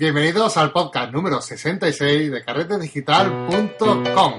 [0.00, 4.32] Bienvenidos al podcast número 66 de carretedigital.com.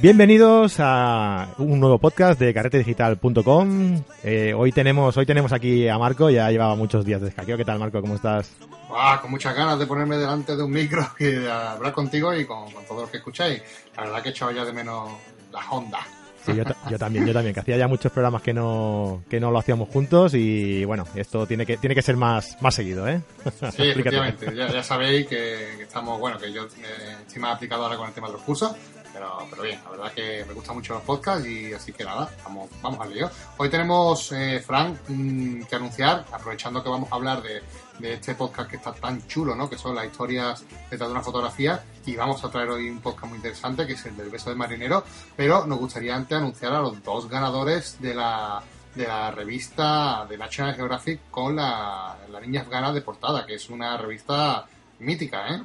[0.00, 4.02] Bienvenidos a un nuevo podcast de carretedigital.com.
[4.24, 7.58] Eh, hoy tenemos hoy tenemos aquí a Marco, ya llevaba muchos días de escaqueo.
[7.58, 8.00] ¿Qué tal, Marco?
[8.00, 8.56] ¿Cómo estás?
[8.94, 12.44] Ah, con muchas ganas de ponerme delante de un micro y de hablar contigo y
[12.44, 13.62] con, todos los que escucháis.
[13.96, 15.12] La verdad que he echado ya de menos
[15.52, 16.06] la Honda.
[16.44, 16.64] Sí, yo,
[16.98, 20.34] también, yo también, que hacía ya muchos programas que no, que no lo hacíamos juntos
[20.34, 23.22] y bueno, esto tiene que, tiene que ser más, más seguido, ¿eh?
[23.76, 28.08] Sí, efectivamente, ya, sabéis que, estamos, bueno, que yo eh, estoy más aplicado ahora con
[28.08, 28.72] el tema de los cursos,
[29.12, 32.28] pero, pero bien, la verdad que me gustan mucho los podcasts y así que nada,
[32.42, 33.30] vamos, vamos al lío.
[33.58, 37.62] Hoy tenemos, eh, Frank, mm, que anunciar, aprovechando que vamos a hablar de,
[37.98, 39.68] de este podcast que está tan chulo, ¿no?
[39.68, 41.82] Que son las historias detrás de una fotografía.
[42.06, 44.58] Y vamos a traer hoy un podcast muy interesante, que es el del beso del
[44.58, 45.04] marinero.
[45.36, 48.62] Pero nos gustaría antes anunciar a los dos ganadores de la,
[48.94, 53.70] de la revista de National Geographic con la, la niña afgana de portada, que es
[53.70, 54.66] una revista
[54.98, 55.62] mítica, ¿eh?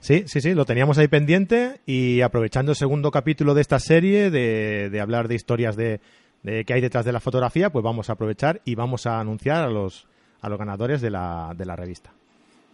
[0.00, 4.32] Sí, sí, sí, lo teníamos ahí pendiente y aprovechando el segundo capítulo de esta serie
[4.32, 6.00] de, de hablar de historias de,
[6.42, 9.62] de que hay detrás de la fotografía, pues vamos a aprovechar y vamos a anunciar
[9.62, 10.08] a los,
[10.42, 12.12] a los ganadores de la, de la revista.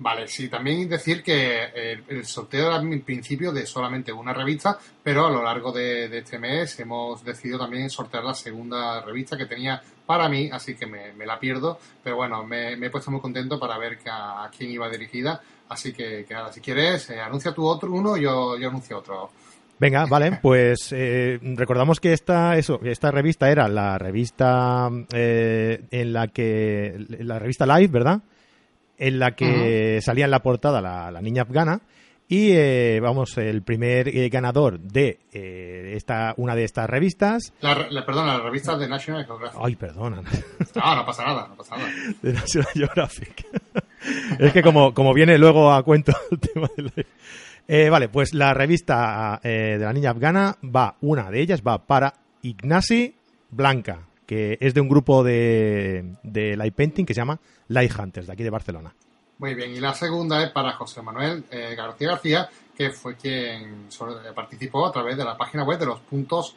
[0.01, 4.79] Vale, sí, también decir que eh, el, sorteo era en principio de solamente una revista,
[5.03, 9.47] pero a lo largo de, este mes hemos decidido también sortear la segunda revista que
[9.47, 13.59] tenía para mí, así que me, la pierdo, pero bueno, me, he puesto muy contento
[13.59, 17.91] para ver a, quién iba dirigida, así que, que si quieres, eh, anuncia tú otro
[17.91, 19.33] uno, yo, yo anuncio otro.
[19.81, 26.13] Venga, vale, pues eh, recordamos que esta, eso, esta revista era la revista eh, en
[26.13, 28.21] la que, la revista Live, ¿verdad?
[28.99, 31.81] En la que salía en la portada la, niña afgana
[32.27, 37.53] y eh, vamos, el primer ganador de esta, una de estas revistas.
[37.61, 39.61] La, perdona, la revista de National Geographic.
[39.63, 40.23] Ay, perdona.
[40.75, 41.91] No, no pasa nada, no pasa nada.
[42.21, 43.47] De National Geographic.
[44.41, 46.93] es que como, como viene luego a cuento el tema de la...
[47.71, 51.87] Eh, vale, pues la revista eh, de la niña afgana va, una de ellas va
[51.87, 53.15] para Ignasi
[53.51, 58.27] Blanca, que es de un grupo de, de light painting que se llama Light Hunters,
[58.27, 58.95] de aquí de Barcelona.
[59.39, 63.87] Muy bien, y la segunda es para José Manuel eh, García García, que fue quien
[64.35, 66.57] participó a través de la página web de los puntos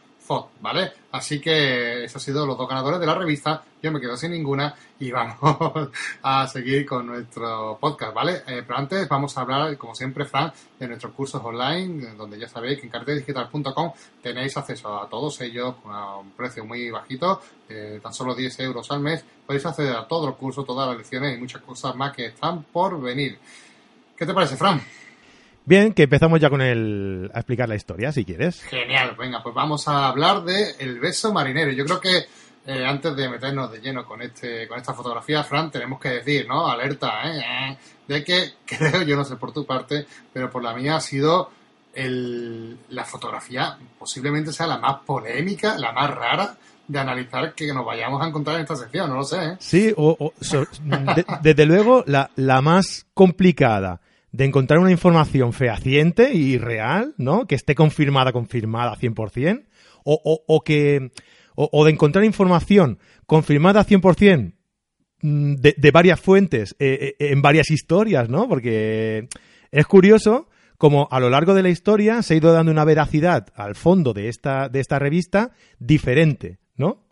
[0.62, 0.94] ¿vale?
[1.12, 3.64] Así que esos han sido los dos ganadores de la revista.
[3.82, 5.90] Yo me quedo sin ninguna y vamos
[6.22, 8.44] a seguir con nuestro podcast, ¿vale?
[8.48, 12.48] Eh, pero antes vamos a hablar, como siempre, Fran, de nuestros cursos online, donde ya
[12.48, 17.42] sabéis que en cartedigital.com tenéis acceso a todos ellos a un precio muy bajito,
[18.02, 19.24] tan solo 10 euros al mes.
[19.46, 22.64] Podéis acceder a todos los cursos, todas las lecciones y muchas cosas más que están
[22.64, 23.40] por venir.
[24.16, 24.82] ¿Qué te parece, Fran?
[25.66, 28.64] Bien, que empezamos ya con el a explicar la historia, si quieres.
[28.64, 31.72] Genial, venga, pues vamos a hablar de El beso marinero.
[31.72, 32.26] Yo creo que
[32.66, 36.48] eh, antes de meternos de lleno con este con esta fotografía, Fran, tenemos que decir,
[36.48, 36.68] ¿no?
[36.68, 37.78] Alerta, ¿eh?
[38.08, 41.52] De que creo, yo no sé por tu parte, pero por la mía ha sido
[41.94, 46.56] el, la fotografía posiblemente sea la más polémica, la más rara
[46.88, 49.44] de analizar que nos vayamos a encontrar en esta sección, no lo sé.
[49.44, 49.56] ¿eh?
[49.60, 50.34] Sí, o,
[51.42, 57.48] desde luego la, la más complicada de encontrar una información fehaciente y real, ¿no?
[57.48, 59.66] Que esté confirmada, confirmada 100%,
[60.04, 61.12] o, o, o que,
[61.56, 64.54] o, de encontrar información confirmada 100%
[65.22, 68.48] mm, de, de varias fuentes eh, eh, en varias historias, ¿no?
[68.48, 69.28] Porque
[69.72, 73.48] es curioso como a lo largo de la historia se ha ido dando una veracidad
[73.56, 77.04] al fondo de esta, de esta revista diferente, ¿no?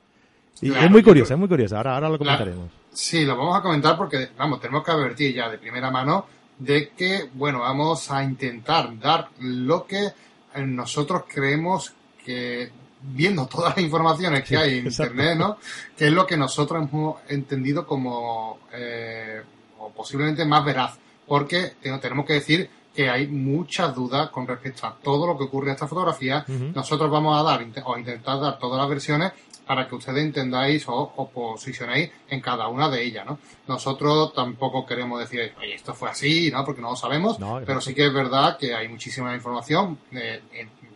[0.61, 1.77] Y es muy curioso, es muy curioso.
[1.77, 2.71] Ahora, ahora lo comentaremos.
[2.91, 6.25] Sí, lo vamos a comentar porque, vamos, tenemos que advertir ya de primera mano
[6.59, 10.11] de que, bueno, vamos a intentar dar lo que
[10.57, 11.93] nosotros creemos
[12.23, 12.69] que,
[13.01, 15.57] viendo todas las informaciones que hay en Internet, ¿no?
[15.97, 19.41] Que es lo que nosotros hemos entendido como, eh,
[19.79, 20.97] o posiblemente más veraz.
[21.25, 25.67] Porque tenemos que decir que hay muchas dudas con respecto a todo lo que ocurre
[25.67, 26.43] en esta fotografía.
[26.73, 29.31] Nosotros vamos a dar, o intentar dar todas las versiones
[29.69, 33.37] para que ustedes entendáis o, os posicionéis en cada una de ellas, ¿no?
[33.67, 36.65] Nosotros tampoco queremos decir, oye, esto fue así, ¿no?
[36.65, 37.37] Porque no lo sabemos,
[37.67, 40.41] pero sí que es verdad que hay muchísima información, eh,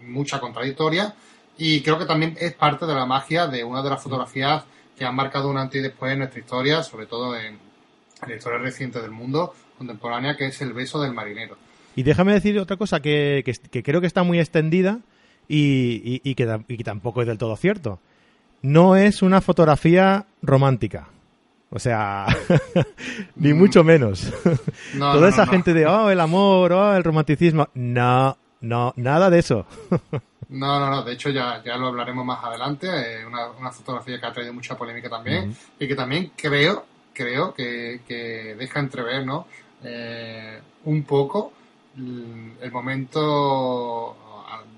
[0.08, 1.14] mucha contradictoria,
[1.56, 4.64] y creo que también es parte de la magia de una de las fotografías
[4.98, 7.60] que han marcado un antes y después en nuestra historia, sobre todo en,
[8.28, 11.58] la historia reciente del mundo contemporánea, que es el beso del marinero.
[11.96, 13.44] Y déjame decir otra cosa que,
[13.84, 14.98] creo que está muy extendida
[15.48, 18.00] y, y, que, y que tampoco es del todo cierto
[18.64, 21.10] no es una fotografía romántica.
[21.70, 22.26] O sea,
[23.36, 23.58] ni mm.
[23.58, 24.32] mucho menos.
[24.98, 27.68] Toda esa gente de, oh, el amor, oh, el romanticismo.
[27.76, 29.68] No, no, nada de eso.
[30.50, 34.20] No, no, no, de hecho ya, ya lo hablaremos más adelante, eh, una, una, fotografía
[34.20, 39.26] que ha traído mucha polémica también y que también creo, creo que, que deja entrever,
[39.26, 39.48] ¿no?
[39.84, 41.54] Eh, un poco
[41.98, 44.16] el momento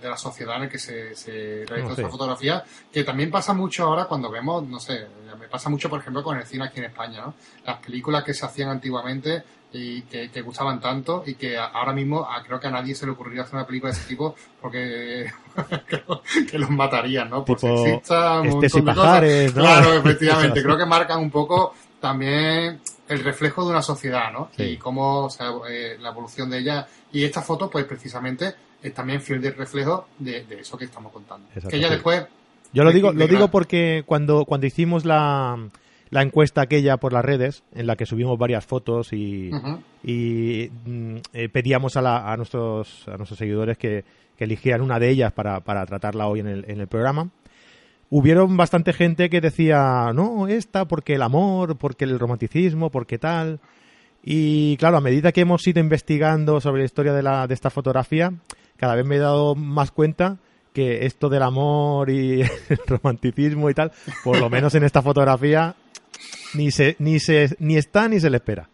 [0.01, 3.85] de la sociedad en el que se, se realizó esta fotografía, que también pasa mucho
[3.85, 5.07] ahora cuando vemos, no sé,
[5.39, 7.33] me pasa mucho por ejemplo con el cine aquí en España, ¿no?
[7.65, 12.27] Las películas que se hacían antiguamente y que, que gustaban tanto y que ahora mismo
[12.45, 15.31] creo que a nadie se le ocurriría hacer una película de ese tipo porque
[15.87, 17.43] creo que los matarían, ¿no?
[17.43, 19.61] Por tipo este y pajares, ¿no?
[19.61, 20.63] Claro, efectivamente.
[20.63, 24.49] creo que marcan un poco también el reflejo de una sociedad, ¿no?
[24.57, 26.87] Y cómo o sea, eh, la evolución de ella.
[27.11, 28.55] Y esta foto, pues precisamente
[28.87, 31.47] es también fiel del reflejo de, eso que estamos contando.
[31.69, 32.25] Que ya después...
[32.73, 35.57] Yo lo digo, lo digo porque cuando, cuando hicimos la,
[36.09, 39.49] la encuesta aquella por las redes, en la que subimos varias fotos y,
[40.03, 44.03] y mm, eh, pedíamos a, a, nuestros, a nuestros seguidores que,
[44.37, 47.29] que eligieran una de ellas para, para tratarla hoy en el, en el programa,
[48.09, 53.59] hubieron bastante gente que decía, no, esta porque el amor, porque el romanticismo, porque tal.
[54.23, 57.69] Y claro, a medida que hemos ido investigando sobre la historia de, la, de esta
[57.69, 58.33] fotografía,
[58.77, 60.37] cada vez me he dado más cuenta
[60.73, 63.91] que esto del amor y el romanticismo y tal,
[64.23, 65.75] por lo menos en esta fotografía,
[66.53, 68.69] ni se, ni se, ni está ni se le espera.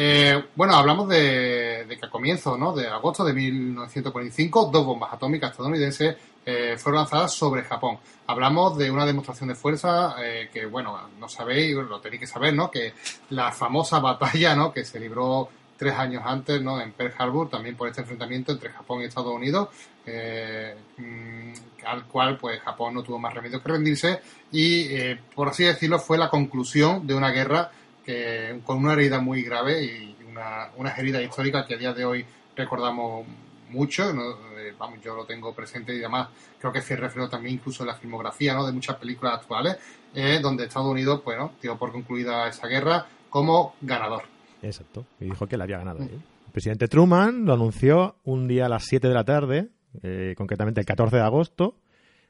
[0.00, 2.72] Eh, bueno, hablamos de, que a comienzos ¿no?
[2.72, 7.98] de agosto de 1945, dos bombas atómicas estadounidenses eh, fueron lanzadas sobre Japón.
[8.28, 12.54] Hablamos de una demostración de fuerza eh, que, bueno, no sabéis, lo tenéis que saber,
[12.54, 12.70] ¿no?
[12.70, 12.94] Que
[13.30, 14.72] la famosa batalla, ¿no?
[14.72, 16.80] Que se libró tres años antes, ¿no?
[16.80, 19.68] En Pearl Harbor, también por este enfrentamiento entre Japón y Estados Unidos,
[20.04, 21.52] mm,
[21.86, 24.20] al cual pues Japón no tuvo más remedio que rendirse
[24.52, 27.70] y, eh, por así decirlo, fue la conclusión de una guerra
[28.04, 32.04] que, con una herida muy grave y una, una herida histórica que a día de
[32.04, 32.26] hoy
[32.56, 33.26] recordamos
[33.70, 36.28] mucho, eh, vamos, yo lo tengo presente y además
[36.58, 38.66] creo que se refiere también incluso en la filmografía ¿no?
[38.66, 39.76] de muchas películas actuales,
[40.14, 44.37] eh, donde Estados Unidos, bueno, dio por concluida esa guerra como ganador.
[44.62, 46.00] Exacto, y dijo que la había ganado.
[46.00, 49.68] El presidente Truman lo anunció un día a las 7 de la tarde,
[50.02, 51.76] eh, concretamente el 14 de agosto,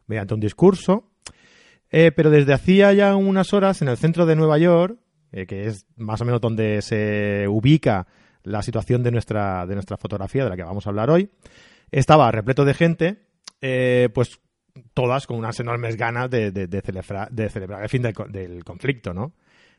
[0.06, 1.04] mediante un discurso.
[1.90, 4.98] Eh, pero desde hacía ya unas horas en el centro de Nueva York,
[5.32, 8.06] eh, que es más o menos donde se ubica
[8.42, 11.30] la situación de nuestra, de nuestra fotografía, de la que vamos a hablar hoy,
[11.90, 13.18] estaba repleto de gente,
[14.12, 14.40] pues
[14.94, 19.12] todas con unas enormes ganas de, de, celebrar, de celebrar el fin del, del conflicto,
[19.12, 19.32] ¿no?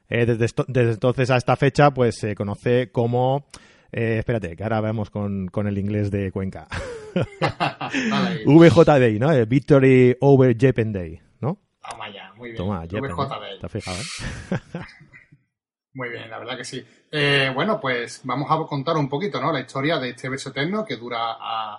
[0.09, 3.47] Eh, desde, desde, entonces a esta fecha, pues se conoce como.
[3.91, 6.67] Eh, espérate, que ahora vemos con, con el inglés de Cuenca.
[8.45, 9.29] VJ Day, ¿no?
[9.45, 11.59] Victory Over Japan Day, ¿no?
[11.89, 12.57] Toma ya, muy bien.
[12.57, 13.59] Toma, VJ Day.
[13.59, 13.97] ¿Te fijado?
[15.93, 16.83] muy bien, la verdad que sí.
[17.11, 19.51] Eh, bueno, pues vamos a contar un poquito, ¿no?
[19.51, 21.33] La historia de este beso eterno que dura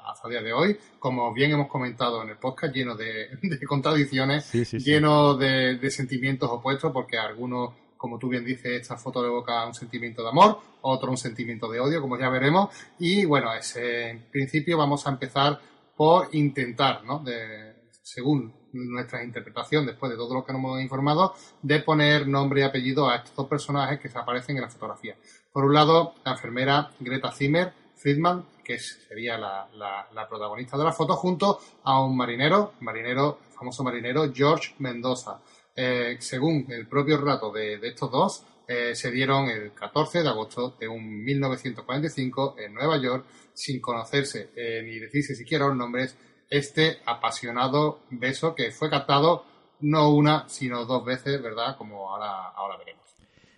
[0.09, 0.77] hasta el día de hoy.
[0.99, 3.29] Como bien hemos comentado en el podcast, lleno de,
[3.67, 4.53] contradicciones,
[4.85, 9.75] lleno de, de sentimientos opuestos, porque algunos como tú bien dices, esta foto evoca un
[9.75, 12.75] sentimiento de amor, otro un sentimiento de odio, como ya veremos.
[12.99, 15.61] Y bueno, ese, en principio vamos a empezar
[15.95, 17.19] por intentar, ¿no?
[17.19, 22.63] De, según nuestra interpretación, después de todo lo que nos hemos informado, de poner nombre
[22.63, 25.17] y apellido a estos dos personajes que se aparecen en la fotografía.
[25.53, 30.93] Por un lado, la enfermera Greta Zimmer Friedman, que sería la, la, protagonista de la
[30.93, 35.39] foto, junto a un marinero, marinero, famoso marinero George Mendoza.
[35.75, 40.77] Eh, según el propio relato de, estos dos, eh, se dieron el 14 de agosto
[40.79, 46.17] de un 1945 en Nueva York, sin conocerse eh, ni decirse siquiera los nombres,
[46.49, 49.45] este apasionado beso que fue captado
[49.81, 51.77] no una, sino dos veces, ¿verdad?
[51.77, 53.01] Como ahora, ahora veremos.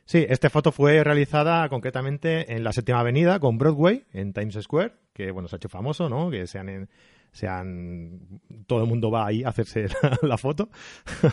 [0.05, 4.93] Sí, esta foto fue realizada concretamente en la séptima avenida con Broadway, en Times Square,
[5.15, 6.31] que bueno, se ha hecho famoso, ¿no?
[6.31, 6.89] Que sean en,
[7.33, 9.87] sean todo el mundo va ahí a hacerse
[10.23, 10.69] la, foto.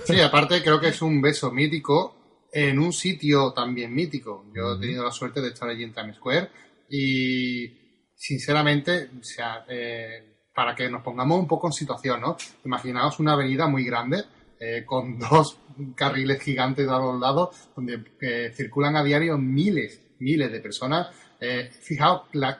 [0.06, 4.46] Sí, aparte creo que es un beso mítico en un sitio también mítico.
[4.56, 6.50] Yo he tenido la suerte de estar allí en Times Square
[6.89, 7.68] y
[8.15, 12.38] sinceramente, o sea, eh, para que nos pongamos un poco en situación, ¿no?
[12.65, 14.24] Imaginaos una avenida muy grande
[14.60, 15.60] eh, con dos
[15.96, 21.10] carriles gigantes a los lados donde eh, circulan a diario miles, miles de personas.
[21.82, 22.60] fijaos la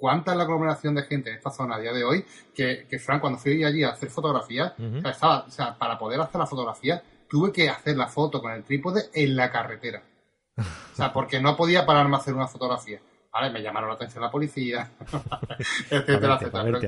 [0.00, 2.98] cuánta es la aglomeración de gente en esta zona a día de hoy, que, que
[2.98, 7.02] Frank, cuando fui allí a hacer fotografía, estaba, o sea, para poder hacer la fotografía,
[7.28, 10.02] tuve que hacer la foto con el trípode en la carretera.
[10.56, 13.00] O sea, porque no podía pararme a hacer una fotografía.
[13.32, 14.90] Vale, me llamaron la atención la policía,
[15.90, 16.80] etcétera, etcétera.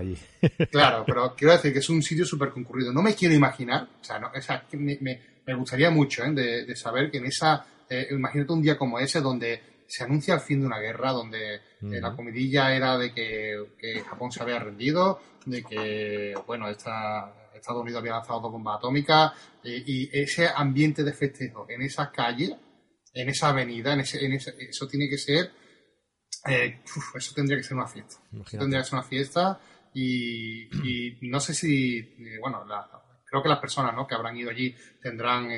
[0.70, 2.92] claro, pero quiero decir que es un sitio súper concurrido.
[2.92, 6.32] No me quiero imaginar, o sea, no, o sea me, me, gustaría mucho ¿eh?
[6.32, 10.40] de, saber que en esa, eh, imagínate un día como ese donde se anuncia el
[10.40, 15.20] fin de una guerra donde eh, la comidilla era de que, Japón se había rendido,
[15.44, 19.32] de que, bueno, esta Estados Unidos había lanzado dos bombas atómicas
[19.62, 22.56] y ese ambiente de festejo en esa calle,
[23.12, 25.52] en esa avenida, en ese, en ese, eso tiene que ser,
[26.48, 26.80] eh,
[27.14, 28.16] eso tendría que ser una fiesta.
[28.50, 29.60] tendría que ser una fiesta
[29.92, 32.64] y, y no sé si, eh, bueno,
[33.26, 34.06] creo que las personas ¿no?
[34.06, 35.50] que habrán ido allí tendrán,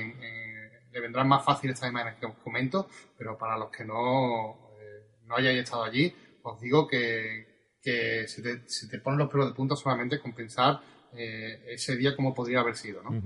[0.94, 5.02] le vendrán más fácil estas imágenes que os comento, pero para los que no, eh,
[5.26, 9.48] no hayáis estado allí, os digo que, que se, te, se te ponen los pelos
[9.48, 10.80] de punta solamente con pensar
[11.16, 13.22] eh, ese día como podría haber sido, ¿no?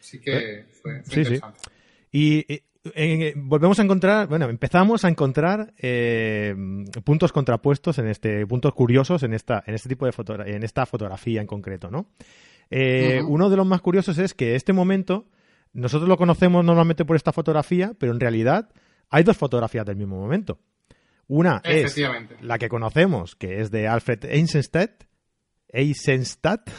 [0.00, 1.60] Así que fue, interesante.
[2.10, 2.44] Y
[3.36, 6.54] volvemos a encontrar, bueno, empezamos a encontrar eh,
[7.04, 10.86] puntos contrapuestos en este, puntos curiosos en esta, en este tipo de fotografía, en esta
[10.86, 12.06] fotografía en concreto, ¿no?
[12.70, 15.26] Eh, uno de los más curiosos es que este momento
[15.72, 18.70] nosotros lo conocemos normalmente por esta fotografía, pero en realidad
[19.10, 20.58] hay dos fotografías del mismo momento.
[21.28, 21.96] Una es
[22.40, 25.04] la que conocemos, que es de Alfred Eisenstadt,
[25.72, 26.70] Eisenstadt.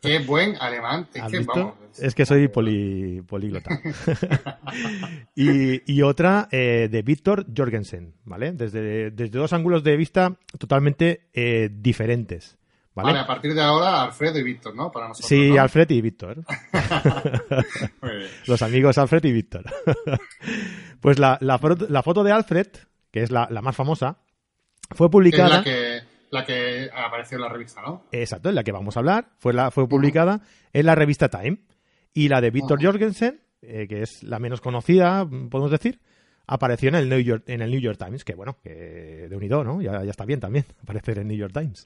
[0.00, 1.08] Qué buen alemán.
[1.12, 3.70] Es que, vamos, es que soy políglota.
[5.34, 8.52] y, otra eh, de Víctor Jorgensen, ¿vale?
[8.52, 12.56] Desde, desde dos ángulos de vista totalmente eh, diferentes.
[13.02, 13.18] ¿Vale?
[13.18, 14.90] a partir de ahora Alfred y Víctor, ¿no?
[14.90, 16.42] Para nosotros, sí, Alfred y Víctor.
[18.46, 19.64] Los amigos Alfred y Víctor.
[21.00, 22.68] pues la, la, foto de Alfred,
[23.10, 24.18] que es la, más famosa,
[24.92, 25.58] fue publicada.
[25.58, 26.00] la que
[26.30, 28.04] la que apareció en la revista, ¿no?
[28.12, 29.28] Exacto, en la que vamos a hablar.
[29.38, 30.40] Fue, la, fue publicada
[30.72, 31.58] en la revista Time.
[32.14, 36.00] Y la de Víctor Jorgensen, eh, que es la menos conocida, podemos decir,
[36.46, 39.62] apareció en el New York, en el New York Times, que bueno, que de unido,
[39.64, 39.82] ¿no?
[39.82, 41.84] Ya, ya está bien también aparecer en el New York Times.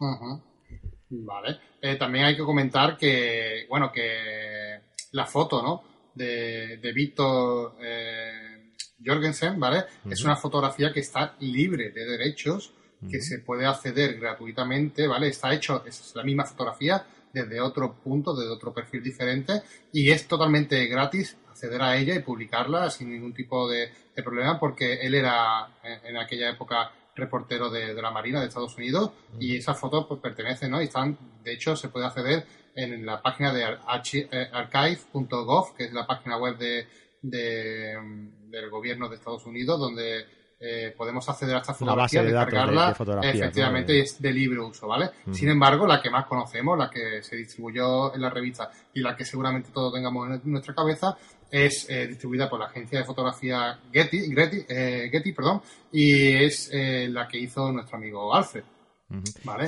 [1.11, 1.59] Vale.
[1.83, 4.81] Eh, también hay que comentar que, bueno, que
[5.13, 5.83] la foto, ¿no?
[6.15, 8.73] De, de Víctor eh,
[9.05, 9.85] Jorgensen, ¿vale?
[10.09, 12.73] Es una fotografía que está libre de derechos
[13.09, 15.29] que se puede acceder gratuitamente, ¿vale?
[15.29, 17.03] Está hecho, es la misma fotografía
[17.33, 19.63] desde otro punto, desde otro perfil diferente
[19.93, 23.91] y es totalmente gratis acceder a ella y publicarla sin ningún tipo de,
[24.23, 29.57] problema porque él era en, aquella época reportero de, la Marina de Estados Unidos y
[29.57, 30.81] esas fotos pues pertenecen, ¿no?
[30.81, 35.93] Y están, de hecho, se puede acceder en la página de eh, archive.gov, que es
[35.93, 36.87] la página web de,
[37.23, 40.25] del gobierno de Estados Unidos, donde
[40.63, 45.11] eh, podemos acceder a esta fotografía, descargarla, efectivamente es de libre uso, ¿vale?
[45.33, 49.17] Sin embargo, la que más conocemos, la que se distribuyó en la revista y la
[49.17, 51.17] que seguramente todos tengamos en nuestra cabeza,
[51.51, 56.71] es eh, distribuida por la agencia de fotografía Getty, Getty, eh, Getty perdón, y es
[56.73, 58.65] la que hizo nuestro amigo Alfred.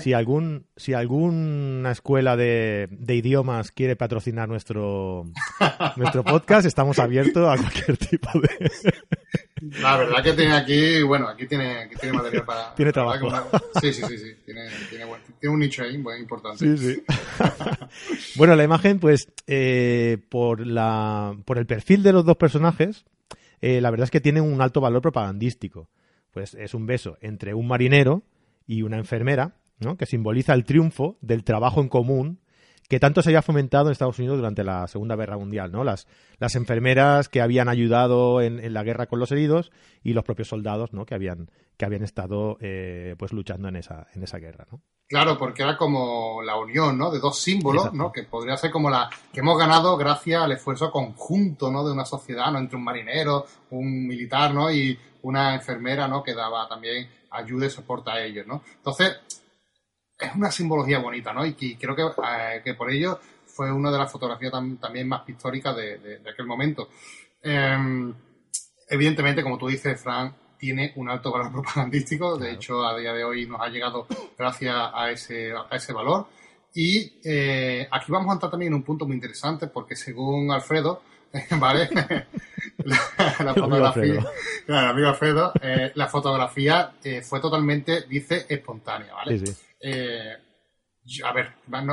[0.00, 5.24] Si algún, si alguna escuela de, idiomas quiere patrocinar nuestro,
[5.96, 8.70] nuestro podcast, estamos abiertos a cualquier tipo de.
[9.80, 12.74] La verdad que tiene aquí, bueno, aquí tiene, aquí tiene material para.
[12.74, 13.28] Tiene trabajo.
[13.80, 14.34] sí, sí, sí, sí.
[14.44, 15.06] Tiene, tiene,
[15.38, 16.76] tiene, un nicho ahí muy importante.
[16.76, 17.02] Sí, sí.
[18.36, 23.04] bueno, la imagen, pues, eh, por, la, por el perfil de los dos personajes,
[23.60, 25.88] eh, la verdad es que tiene un alto valor propagandístico.
[26.32, 28.24] Pues es un beso entre un marinero
[28.66, 29.96] y una enfermera, ¿no?
[29.96, 32.40] que simboliza el triunfo del trabajo en común
[32.92, 35.82] que tanto se había fomentado en Estados Unidos durante la Segunda Guerra Mundial, ¿no?
[35.82, 36.06] Las,
[36.38, 39.72] las enfermeras que habían ayudado en, la guerra con los heridos
[40.04, 41.06] y los propios soldados, ¿no?
[41.06, 44.82] Que habían, que habían estado, eh, pues, luchando en esa, en esa guerra, ¿no?
[45.08, 47.10] Claro, porque era como la unión, ¿no?
[47.10, 48.12] De dos símbolos, ¿no?
[48.12, 51.86] Que podría ser como la que hemos ganado gracias al esfuerzo conjunto, ¿no?
[51.86, 52.58] De una sociedad, ¿no?
[52.58, 54.70] Entre un marinero, un militar, ¿no?
[54.70, 56.22] Y una enfermera, ¿no?
[56.22, 58.60] Que daba también ayuda y soporte a ellos, ¿no?
[58.76, 59.16] Entonces,
[60.22, 61.44] es una simbología bonita, ¿no?
[61.44, 65.76] Y, creo que, eh, que, por ello fue una de las fotografías también más pictóricas
[65.76, 66.88] de, aquel momento.
[67.42, 68.14] Em,
[68.88, 73.24] evidentemente, como tú dices, Frank, tiene un alto valor propagandístico, de hecho, a día de
[73.24, 74.06] hoy nos ha llegado
[74.38, 76.26] gracias a ese, a ese valor.
[76.74, 81.02] Y eh, aquí vamos a entrar también en un punto muy interesante, porque según Alfredo,
[81.58, 81.88] ¿vale?
[82.78, 84.24] la, fotografía,
[84.66, 89.38] claro, amigo Alfredo, eh, la fotografía eh, fue totalmente, dice, espontánea, ¿vale?
[89.38, 89.71] Sí, sí.
[89.82, 90.36] Eh,
[91.24, 91.50] a ver,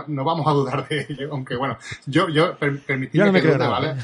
[0.07, 3.95] no, vamos a dudar de ello, aunque bueno, yo, yo permitidme que dude, ¿vale?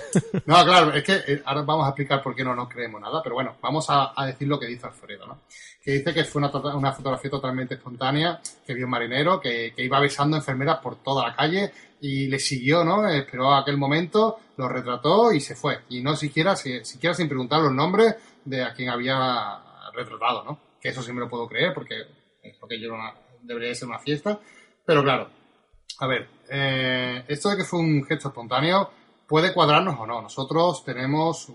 [0.45, 3.35] No, claro, es que ahora vamos a explicar por qué no nos creemos nada, pero
[3.35, 5.41] bueno, vamos a, decir lo que dice Alfredo, ¿no?
[5.83, 9.83] Que dice que fue una, una fotografía totalmente espontánea, que vio un marinero, que, que
[9.83, 13.07] iba besando enfermeras por toda la calle y le siguió, ¿no?
[13.07, 15.81] Esperó aquel momento, lo retrató y se fue.
[15.89, 19.59] Y no siquiera, siquiera sin preguntar los nombres de a quien había
[19.93, 20.59] retratado, ¿no?
[20.81, 21.95] Que eso sí me lo puedo creer porque
[22.41, 22.95] es porque yo
[23.45, 24.39] debería ser una fiesta.
[24.85, 25.29] Pero claro,
[25.99, 28.89] a ver, eh, esto de que fue un gesto espontáneo
[29.27, 30.21] puede cuadrarnos o no.
[30.21, 31.47] Nosotros tenemos,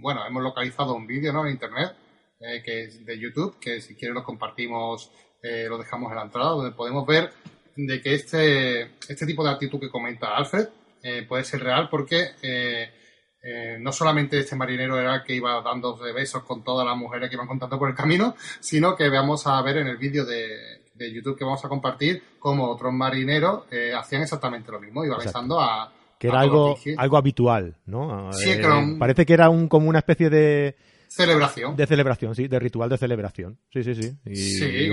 [0.00, 1.44] bueno, hemos localizado un vídeo, ¿no?
[1.44, 1.94] En internet,
[2.40, 5.10] eh, que es de YouTube, que si quieren lo compartimos,
[5.42, 7.32] eh, lo dejamos en la entrada, donde podemos ver
[7.76, 10.68] de que este, este tipo de actitud que comenta Alfred
[11.28, 12.32] puede ser real porque
[13.78, 17.36] no solamente este marinero era el que iba dando besos con todas las mujeres que
[17.36, 21.12] iban contando por el camino, sino que vamos a ver en el vídeo de, de
[21.12, 23.64] YouTube que vamos a compartir como otros marineros
[23.96, 25.92] hacían exactamente lo mismo, iba besando a...
[26.18, 28.32] Que era algo, algo habitual, ¿no?
[28.32, 28.50] Sí,
[28.98, 30.76] Parece que era un, como una especie de
[31.08, 31.74] Celebración.
[31.74, 33.58] De celebración, sí, de ritual de celebración.
[33.72, 34.12] Sí, sí, sí.
[34.34, 34.90] sí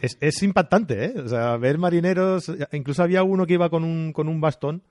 [0.00, 1.14] es, impactante, ¿eh?
[1.22, 4.82] O sea, ver marineros, incluso había uno que iba con un, con un bastón.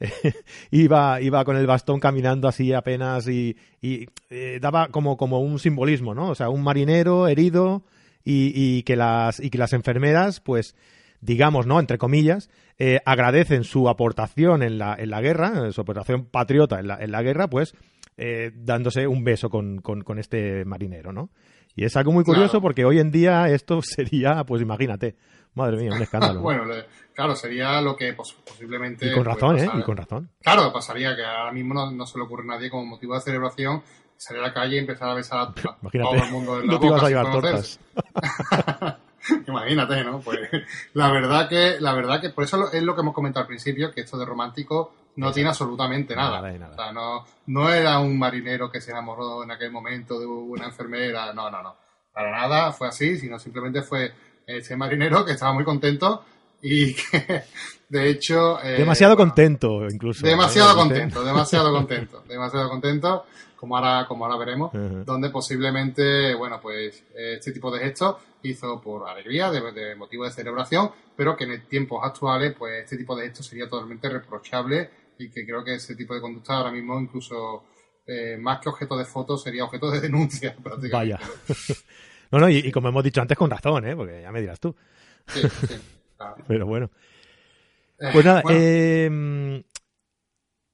[0.70, 5.58] iba, iba con el bastón caminando así apenas y, y eh, daba como, como un
[5.58, 6.30] simbolismo, ¿no?
[6.30, 7.84] O sea, un marinero herido
[8.24, 10.74] y, y, que, las, y que las enfermeras, pues,
[11.20, 11.80] digamos, ¿no?
[11.80, 16.88] Entre comillas, eh, agradecen su aportación en la, en la guerra, su aportación patriota en
[16.88, 17.74] la, en la guerra, pues
[18.16, 21.30] eh, dándose un beso con, con, este marinero, ¿no?
[21.76, 25.16] Y es algo muy curioso porque hoy en día esto sería, pues imagínate,
[25.54, 26.40] madre mía, un escándalo.
[26.42, 26.64] bueno,
[27.14, 29.06] claro, sería lo que posiblemente...
[29.06, 29.68] Y con razón, ¿eh?
[29.78, 30.30] Y con razón.
[30.42, 33.82] Claro, pasaría que ahora mismo no, se le ocurre a nadie como motivo de celebración
[34.16, 35.52] salir a la calle y empezar a besar a,
[35.92, 37.80] todo el mundo de la no te a llevar tortas.
[39.48, 40.20] Imagínate, ¿no?
[40.20, 40.38] Pues
[40.92, 43.90] la verdad que, la verdad que, por eso es lo que hemos comentado al principio,
[43.90, 46.40] que esto de romántico no tiene absolutamente nada.
[46.40, 50.66] O sea, no, no era un marinero que se enamoró en aquel momento de una
[50.66, 51.76] enfermera, no, no, no.
[52.12, 54.12] Para nada fue así, sino simplemente fue
[54.46, 56.24] ese marinero que estaba muy contento
[56.64, 57.42] y que,
[57.90, 58.58] de hecho...
[58.62, 60.26] Eh, demasiado contento, incluso.
[60.26, 64.72] Demasiado contento, demasiado contento, demasiado contento, como ahora, como ahora veremos,
[65.04, 70.90] donde posiblemente, bueno, pues este tipo de gestos hizo por alegría, de, motivo de celebración,
[71.14, 75.44] pero que en tiempos actuales, pues este tipo de gestos sería totalmente reprochable y que
[75.44, 77.64] creo que ese tipo de conducta ahora mismo incluso
[78.06, 80.56] eh, más que objeto de foto sería objeto de denuncia
[80.92, 81.20] Vaya.
[82.30, 83.94] no, no, y, como hemos dicho antes con razón, ¿eh?
[83.94, 84.74] Porque ya me dirás tú.
[85.26, 85.74] Sí, sí,
[86.46, 86.90] Pero bueno.
[87.98, 89.62] Eh, pues nada, em,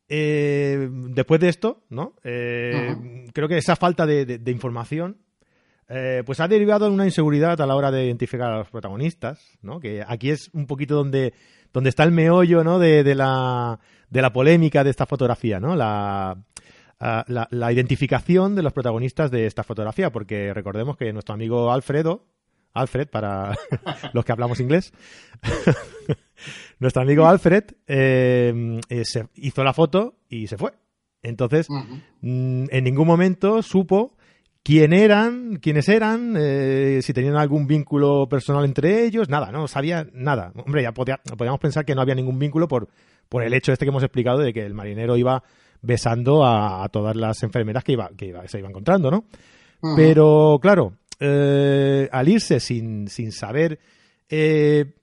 [0.08, 2.14] eh, después de esto, ¿no?
[2.22, 5.18] Creo que esa falta de, información
[6.24, 9.80] pues ha derivado en una inseguridad a la hora de identificar a los protagonistas, ¿no?
[9.80, 11.34] Que aquí es un poquito donde,
[11.72, 12.78] donde está el meollo, ¿no?
[12.78, 15.76] de la de la polémica de esta fotografía, ¿no?
[15.76, 16.36] La,
[17.00, 22.26] la, identificación de los protagonistas de esta fotografía, porque recordemos que nuestro amigo Alfredo,
[22.72, 23.56] Alfred para
[24.12, 24.92] los que hablamos inglés,
[26.78, 30.72] nuestro amigo Alfred eh, eh, se hizo la foto y se fue.
[31.22, 34.16] Entonces, mm, en ningún momento supo
[34.62, 40.06] quién eran, quiénes eran, eh, si tenían algún vínculo personal entre ellos, nada, no sabía
[40.12, 40.52] nada.
[40.64, 42.88] Hombre, ya podíamos pensar que no había ningún vínculo por,
[43.28, 45.42] por el hecho este que hemos explicado de que el marinero iba
[45.82, 49.24] besando a, todas las enfermeras que iba, que se iba encontrando, ¿no?
[49.96, 53.78] Pero, claro, eh, al irse sin, sin saber
[54.28, 54.94] eh,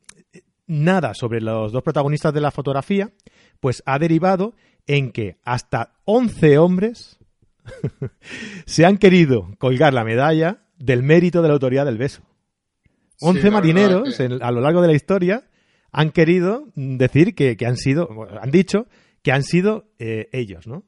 [0.65, 3.11] nada sobre los dos protagonistas de la fotografía,
[3.59, 4.55] pues ha derivado
[4.87, 7.19] en que hasta 11 hombres
[8.65, 12.23] se han querido colgar la medalla del mérito de la autoridad del beso.
[13.19, 15.47] 11 marineros a lo largo de la historia
[15.91, 18.87] han querido decir que, han sido, han dicho
[19.23, 20.83] que han sido eh, ellos, ¿no?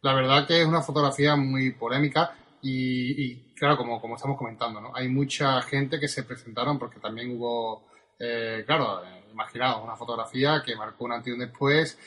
[0.00, 4.94] La verdad que es una fotografía muy polémica y, claro, como, como estamos comentando, ¿no?
[4.94, 7.86] Hay mucha gente que se presentaron porque también hubo,
[8.18, 11.98] eh, claro, eh, imaginaos, una fotografía que marcó un antes y un después.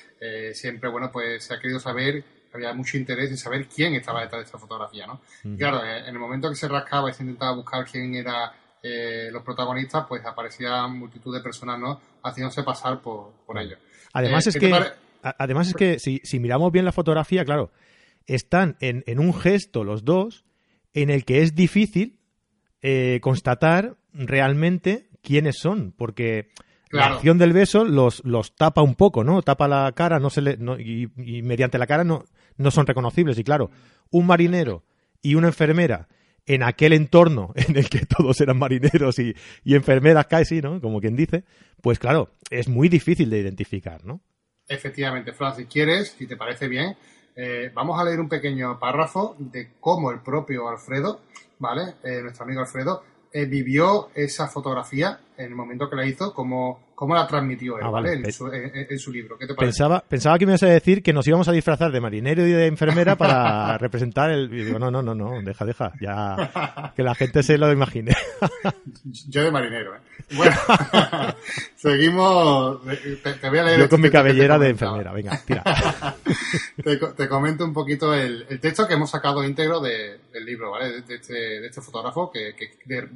[0.53, 4.41] siempre, bueno, pues se ha querido saber, había mucho interés en saber quién estaba detrás
[4.41, 5.21] de esta fotografía, ¿no?
[5.57, 9.43] Claro, en el momento que se rascaba y se intentaba buscar quién era eh, los
[9.43, 12.01] protagonistas, pues aparecían multitud de personas, ¿no?
[12.23, 13.77] Haciéndose pasar por, por ellos.
[14.11, 17.69] Además eh, es que, además es que si, si, miramos bien la fotografía, claro,
[18.27, 20.45] están en, en, un gesto los dos
[20.93, 22.19] en el que es difícil
[22.81, 26.49] eh, constatar realmente quiénes son, porque
[26.89, 29.41] la acción del beso los, los tapa un poco, ¿no?
[29.41, 32.25] Tapa la cara, no se le, y, y mediante la cara no,
[32.57, 33.37] no son reconocibles.
[33.37, 33.71] Y claro,
[34.09, 34.83] un marinero
[35.21, 36.07] y una enfermera
[36.45, 40.81] en aquel entorno en el que todos eran marineros y, enfermeras casi, ¿no?
[40.81, 41.43] Como quien dice,
[41.81, 44.21] pues claro, es muy difícil de identificar, ¿no?
[44.67, 46.95] Efectivamente, Fran, si quieres, si te parece bien,
[47.35, 51.21] eh, vamos a leer un pequeño párrafo de cómo el propio Alfredo,
[51.59, 51.95] ¿vale?
[52.03, 56.91] Eh, nuestro amigo Alfredo, eh, vivió esa fotografía en el momento que la hizo, cómo,
[56.95, 58.13] cómo la transmitió él, ah, ¿vale?
[58.13, 59.37] En su, en, su, libro.
[59.37, 59.71] ¿Qué te parece?
[59.71, 62.51] Pensaba, pensaba que me ibas a decir que nos íbamos a disfrazar de marinero y
[62.51, 64.53] de enfermera para representar el...
[64.53, 68.15] Y digo, no, no, no, no, deja, deja, ya que la gente se lo imagine.
[69.29, 69.99] Yo de marinero, ¿eh?
[70.35, 70.55] Bueno,
[71.75, 72.81] seguimos...
[72.83, 73.79] Te, voy a leer...
[73.79, 75.63] Yo con mi cabellera de enfermera, venga, tira.
[77.17, 81.01] te, comento un poquito el, el, texto que hemos sacado íntegro de, del libro, ¿vale?
[81.01, 83.09] De, este, de este fotógrafo que, que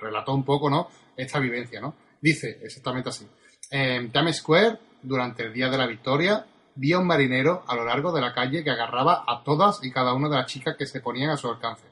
[0.00, 0.88] relató un poco, ¿no?
[1.16, 1.94] Esta vivencia, ¿no?
[2.20, 3.26] Dice exactamente así.
[3.70, 7.84] En Times Square, durante el día de la victoria, vi a un marinero a lo
[7.84, 10.86] largo de la calle que agarraba a todas y cada una de las chicas que
[10.86, 11.86] se ponían a su alcance,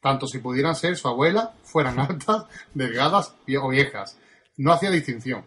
[0.00, 4.18] tanto si pudieran ser su abuela, fueran altas, delgadas o viejas.
[4.56, 5.44] No hacía distinción.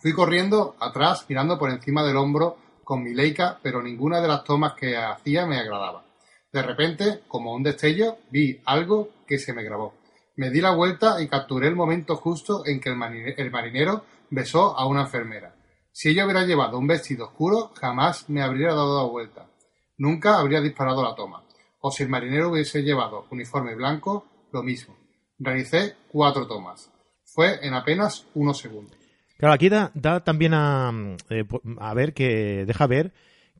[0.00, 4.44] Fui corriendo atrás, mirando por encima del hombro con mi Leica, pero ninguna de las
[4.44, 6.04] tomas que hacía me agradaba.
[6.52, 9.94] De repente, como un destello, vi algo que se me grabó.
[10.40, 14.86] Me di la vuelta y capturé el momento justo en que el marinero besó a
[14.86, 15.54] una enfermera.
[15.92, 19.50] Si ella hubiera llevado un vestido oscuro, jamás me habría dado la vuelta.
[19.98, 21.44] Nunca habría disparado la toma.
[21.80, 24.96] O si el marinero hubiese llevado uniforme blanco, lo mismo.
[25.38, 26.90] Realicé cuatro tomas.
[27.22, 28.96] Fue en apenas unos segundos.
[29.36, 29.92] Claro, aquí da,
[30.24, 30.90] también a,
[31.28, 31.44] eh,
[31.80, 33.12] a ver que deja ver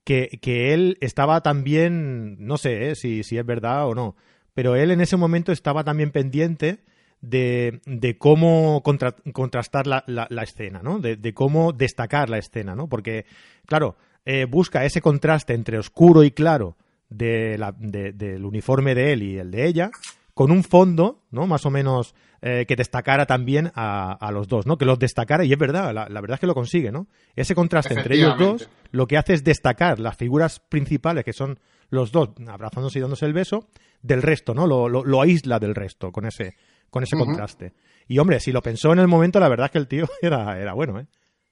[0.03, 4.17] que, él estaba también, no sé eh, si es verdad o no,
[4.55, 6.81] pero él en ese momento estaba también pendiente
[7.21, 10.99] de, de cómo contrastar la, la, escena, ¿no?
[10.99, 12.89] De, cómo destacar la escena, ¿no?
[12.89, 13.27] Porque,
[13.67, 16.77] claro, eh, busca ese contraste entre oscuro y claro
[17.09, 19.91] de la, del uniforme de él y el de ella,
[20.35, 21.47] con un fondo, ¿no?
[21.47, 24.79] Más o menos eh, que destacara también a, a, los dos, ¿no?
[24.79, 27.07] Que los destacara, y es verdad, la, verdad es que lo consigue, ¿no?
[27.37, 31.59] Ese contraste entre ellos dos lo que hace es destacar las figuras principales, que son
[31.91, 33.69] los dos abrazándose y dándose el beso,
[34.03, 34.67] del resto, ¿no?
[34.67, 36.57] Lo, lo, lo aísla del resto con ese,
[36.89, 37.75] con ese contraste.
[38.09, 40.59] Y hombre, si lo pensó en el momento, la verdad es que el tío era,
[40.59, 41.07] era bueno, ¿eh?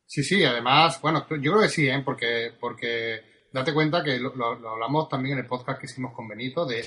[0.06, 2.02] Sí, sí, además, bueno, yo creo que sí, ¿eh?
[2.02, 3.20] Porque, porque
[3.52, 4.32] date cuenta que lo,
[4.68, 6.82] hablamos también en el podcast que hicimos con Benito, de,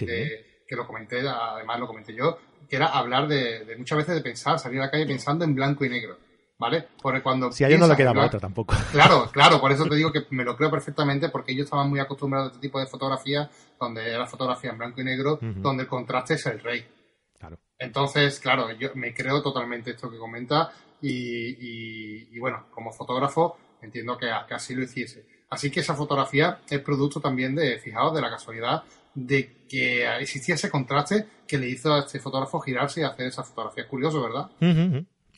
[0.68, 4.58] que lo comenté, además lo comenté yo, que era hablar de, muchas veces de pensar,
[4.58, 6.18] salir a la calle pensando en blanco y negro.
[6.62, 6.90] ¿Vale?
[7.02, 7.52] Porque cuando.
[7.52, 8.76] Si a ellos no le quedaba otra tampoco.
[8.92, 12.00] Claro, claro, por eso te digo que me lo creo perfectamente, porque ellos estaban muy
[12.00, 15.90] acostumbrados a este tipo de fotografía, donde era fotografía en blanco y negro, donde el
[15.90, 16.86] contraste es el rey.
[17.80, 20.72] Entonces, claro, yo me creo totalmente esto que comenta
[21.02, 25.26] y, bueno, como fotógrafo entiendo que, así lo hiciese.
[25.50, 28.84] Así que esa fotografía es producto también de, fijaos, de la casualidad
[29.16, 33.44] de que existía ese contraste que le hizo a este fotógrafo girarse y hacer esa
[33.44, 33.84] fotografía.
[33.84, 34.52] Es curioso, ¿verdad?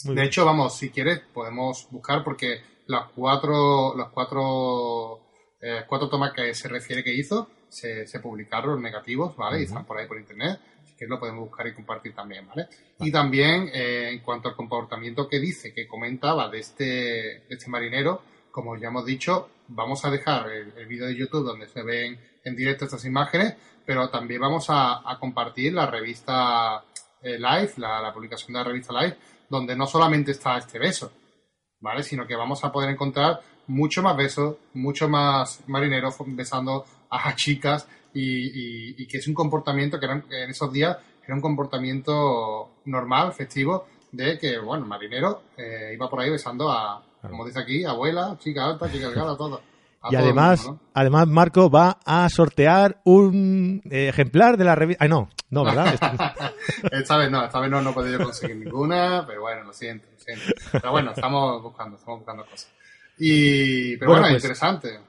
[0.04, 5.22] De hecho, vamos, si quieres, podemos buscar porque las cuatro, las cuatro,
[5.62, 9.62] eh, cuatro tomas que se refiere que hizo se, publicaron negativos, ¿vale?
[9.62, 10.60] Y están por ahí por internet
[10.98, 12.68] que lo podemos buscar y compartir también, ¿vale?
[13.00, 17.70] Y también eh, en cuanto al comportamiento que dice, que comentaba de este, de este
[17.70, 22.20] marinero, como ya hemos dicho, vamos a dejar el, vídeo de YouTube donde se ven
[22.44, 26.84] en directo estas imágenes, pero también vamos a, compartir la revista
[27.22, 29.18] eh, Live, la, publicación de la revista Live,
[29.50, 31.12] donde no solamente está este beso,
[31.80, 32.04] ¿vale?
[32.04, 37.88] Sino que vamos a poder encontrar mucho más besos, mucho más marineros besando a chicas
[38.14, 44.38] y, que es un comportamiento que, en esos días era un comportamiento normal, festivo, de
[44.38, 48.92] que, bueno, marinero eh, iba por ahí besando a, como dice aquí, abuela, chica alta,
[48.92, 49.62] chica delgada, todo.
[50.10, 55.04] Y además, además Marco va a sortear un eh, ejemplar de la revista.
[55.04, 55.94] Ay, no, no, ¿verdad?
[56.92, 60.08] esta vez no, esta vez no, no he podido conseguir ninguna, pero bueno, lo siento,
[60.12, 60.44] lo siento.
[60.72, 62.72] Pero bueno, estamos buscando, estamos buscando cosas.
[63.18, 65.00] Y, pero bueno, pues, interesante.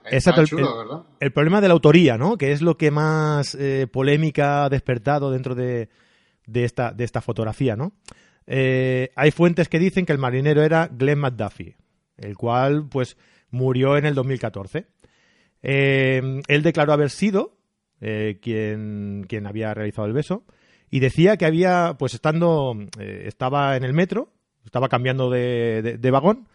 [0.46, 1.02] Chulo, el, ¿verdad?
[1.20, 2.36] El problema de la autoría, ¿no?
[2.36, 5.88] Que es lo que más eh, polémica ha despertado dentro de,
[6.46, 7.92] de, esta, de esta fotografía, ¿no?
[8.46, 11.76] Eh, hay fuentes que dicen que el marinero era Glenn McDuffie,
[12.18, 13.16] el cual, pues,
[13.54, 14.86] murió en el 2014.
[15.62, 17.56] Eh, él declaró haber sido
[18.42, 20.44] quien, quien había realizado el beso
[20.90, 24.28] y decía que había, pues, estando, estaba en el metro,
[24.64, 26.48] estaba cambiando de, vagón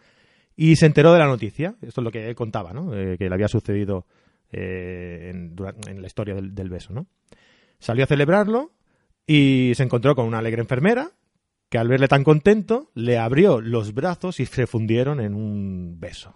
[0.56, 1.76] y se enteró de la noticia.
[1.82, 2.94] Esto es lo que él contaba, ¿no?
[2.94, 4.06] Eh, que le había sucedido
[4.52, 7.06] eh, en, la historia del, beso.
[7.78, 8.72] Salió a celebrarlo
[9.26, 11.12] y se encontró con una alegre enfermera
[11.68, 16.34] que al verle tan contento le abrió los brazos y se fundieron en un beso.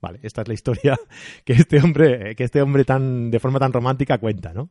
[0.00, 0.98] Vale, esta es la historia
[1.44, 4.70] que este hombre, que este hombre tan, de forma tan romántica cuenta, ¿no?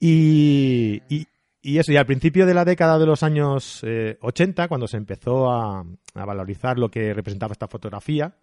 [0.00, 1.02] Y,
[1.60, 3.84] y eso, y al principio de la década de los años
[4.20, 5.84] 80, eh, cuando se empezó a,
[6.14, 8.36] valorizar lo que representaba esta fotografía,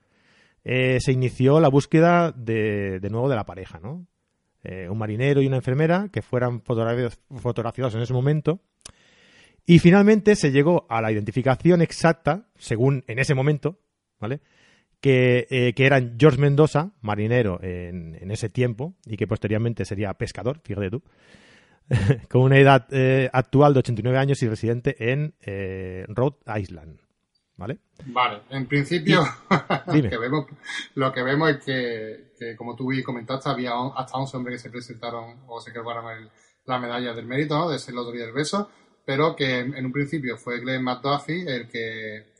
[0.64, 4.06] eh, se inició la búsqueda de, de, nuevo de la pareja, ¿no?
[4.64, 8.62] Eh, un marinero y una enfermera que fueran fotografiados en ese momento.
[9.66, 13.80] Y finalmente se llegó a la identificación exacta, según en ese momento,
[14.20, 14.42] ¿vale?
[15.02, 20.62] Que, que eran George Mendoza, marinero en, en, ese tiempo, y que posteriormente sería pescador,
[20.64, 21.04] fíjate tú,
[22.30, 27.00] con una edad eh, actual de 89 años y residente en eh, Rhode Island.
[27.58, 27.80] ¿Vale?
[28.08, 29.22] Vale, en principio
[29.88, 30.46] lo, que vemos,
[30.96, 35.40] lo que vemos es que, como tú comentaste, había hasta 11 hombres que se presentaron
[35.48, 36.30] o se quedaron
[36.66, 38.70] la medalla del mérito, de ser la autoría del beso,
[39.06, 42.34] pero que en, un principio fue Glenn McDuffie el que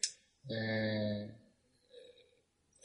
[0.50, 1.32] eh,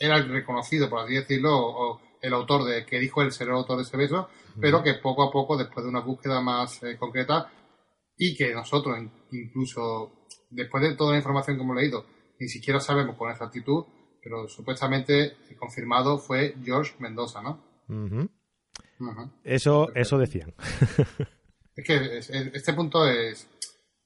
[0.01, 3.55] era el reconocido, por así decirlo, o, el autor de que dijo el ser el
[3.55, 4.29] autor de ese beso,
[4.61, 7.51] pero que poco a poco, después de una búsqueda más eh, concreta,
[8.17, 8.99] y que nosotros,
[9.33, 12.05] incluso después de toda la información que hemos leído,
[12.39, 13.85] ni siquiera sabemos con exactitud,
[14.23, 17.63] pero supuestamente confirmado fue George Mendoza, ¿no?
[19.45, 20.55] Eso, eso decían.
[21.77, 23.49] es que este punto es,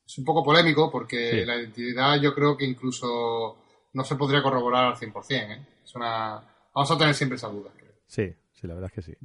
[0.06, 3.63] es, un poco polémico porque la identidad yo creo que incluso
[3.94, 5.30] no se podría corroborar al 100%.
[5.30, 5.66] ¿eh?
[5.82, 6.42] Es una...
[6.74, 7.70] Vamos a tener siempre esa duda.
[8.06, 9.16] Sí, sí, la verdad es que sí.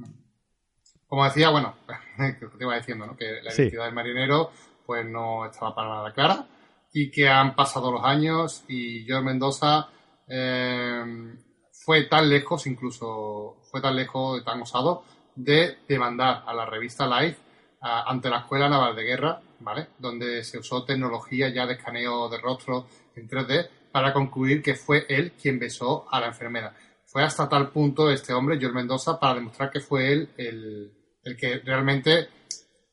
[1.06, 1.74] Como decía, bueno,
[2.16, 3.16] te iba diciendo, ¿no?
[3.16, 4.50] Que la identidad del marinero
[4.86, 6.46] pues no estaba para nada clara
[6.92, 9.88] y que han pasado los años y George Mendoza
[10.26, 11.34] eh,
[11.72, 15.04] fue tan lejos, incluso fue tan lejos, tan osado,
[15.34, 17.38] de demandar a la revista Life
[17.80, 19.88] ante la Escuela Naval de Guerra, ¿vale?
[19.98, 25.06] Donde se usó tecnología ya de escaneo de rostro en 3D para concluir que fue
[25.08, 26.74] él quien besó a la enfermera.
[27.06, 30.92] Fue hasta tal punto este hombre, George Mendoza, para demostrar que fue él el,
[31.36, 32.28] que realmente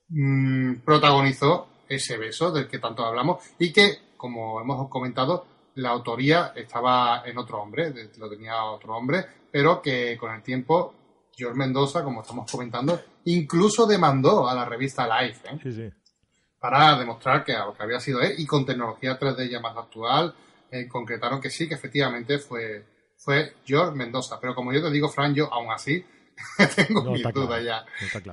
[0.09, 6.53] mm, protagonizó ese beso del que tanto hablamos y que, como hemos comentado, la autoría
[6.55, 10.93] estaba en otro hombre, lo tenía otro hombre, pero que con el tiempo
[11.35, 15.91] George Mendoza, como estamos comentando, incluso demandó a la revista Life ¿eh?
[16.59, 20.33] para demostrar que, que, había sido él y con tecnología 3D ya más actual,
[20.71, 24.39] eh, concretaron que sí, que efectivamente fue, fue George Mendoza.
[24.39, 26.05] Pero como yo te digo, Fran, yo aún así
[26.75, 27.85] tengo mis dudas ya.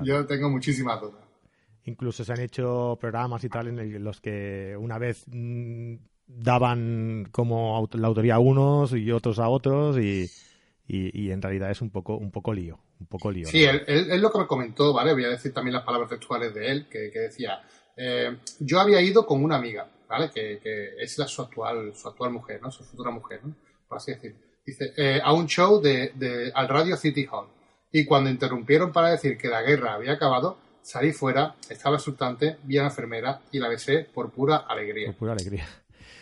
[0.02, 1.22] Yo tengo muchísimas dudas.
[1.84, 7.88] Incluso se han hecho programas y tal en los que una vez mm, daban como
[7.92, 10.30] la autoría a unos y otros a otros y,
[10.86, 14.20] y, en realidad es un poco un poco lío un poco lío sí él, él,
[14.20, 17.10] lo que me comentó vale voy a decir también las palabras textuales de él que,
[17.10, 17.62] decía
[17.96, 22.32] eh, yo había ido con una amiga vale que, es la, su actual su actual
[22.32, 23.54] mujer no su futura mujer ¿no?
[23.88, 27.48] por así decir dice eh, a un show de, de, al radio City Hall
[27.92, 32.78] y cuando interrumpieron para decir que la guerra había acabado salí fuera estaba exultante vi
[32.78, 35.66] a la enfermera y la besé por pura alegría por pura alegría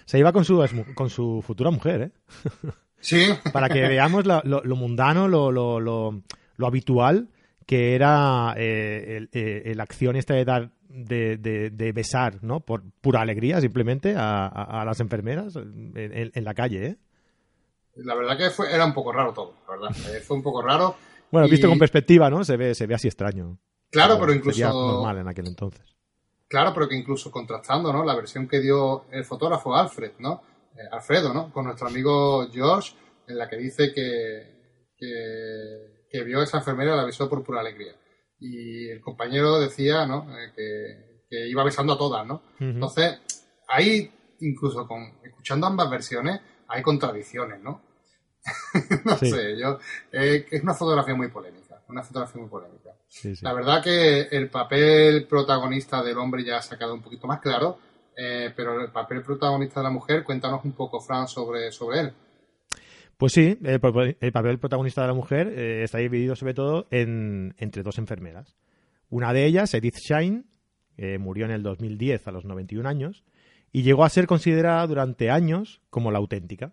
[0.05, 0.63] se iba con su,
[0.95, 2.11] con su futura mujer, ¿eh?
[3.01, 3.27] Sí.
[3.53, 7.29] Para que veamos lo, mundano, lo, lo, lo, habitual
[7.67, 11.37] que era eh, eh, la acción esta de dar de,
[11.71, 12.61] de, besar, ¿no?
[12.61, 16.97] Por pura alegría, simplemente, a, a, las enfermeras en, en, la calle, ¿eh?
[17.97, 19.97] La verdad que fue, era un poco raro todo, la verdad.
[20.15, 20.97] Eh, fue un poco raro.
[21.31, 22.45] Bueno, visto con perspectiva, ¿no?
[22.45, 23.59] Se ve, se ve así extraño.
[23.91, 24.57] Claro, pero, incluso...
[24.57, 25.95] Sería normal en aquel entonces.
[26.49, 28.05] Claro, pero que incluso contrastando, ¿no?
[28.05, 30.43] La versión que dio el fotógrafo Alfred, ¿no?
[30.75, 31.53] Eh, Alfredo, ¿no?
[31.53, 32.95] Con nuestro amigo George,
[33.27, 37.61] en la que dice que, que, vio a esa enfermera y la besó por pura
[37.61, 37.95] alegría.
[38.43, 40.27] Y el compañero decía, ¿no?
[40.57, 42.43] Eh, que, iba besando a todas, ¿no?
[42.59, 43.21] Entonces,
[43.69, 47.81] ahí, incluso con escuchando ambas versiones, hay contradicciones, ¿no?
[49.05, 49.79] no sé, yo.
[50.11, 52.91] Eh, es una fotografía muy polémica, una fotografía muy polémica.
[53.43, 57.41] La verdad que el papel protagonista del hombre ya se ha quedado un poquito más
[57.41, 57.79] claro,
[58.17, 62.15] eh, pero el papel protagonista de la mujer, cuéntanos un poco, Fran, sobre, sobre él.
[63.23, 67.85] Pues sí, el, papel protagonista de la mujer eh, está dividido sobre todo en, entre
[67.85, 68.57] dos enfermeras.
[69.11, 70.43] Una de ellas, Edith Shine,
[71.21, 73.23] murió en el 2010 a los 91 años
[73.71, 76.73] y llegó a ser considerada durante años como la auténtica.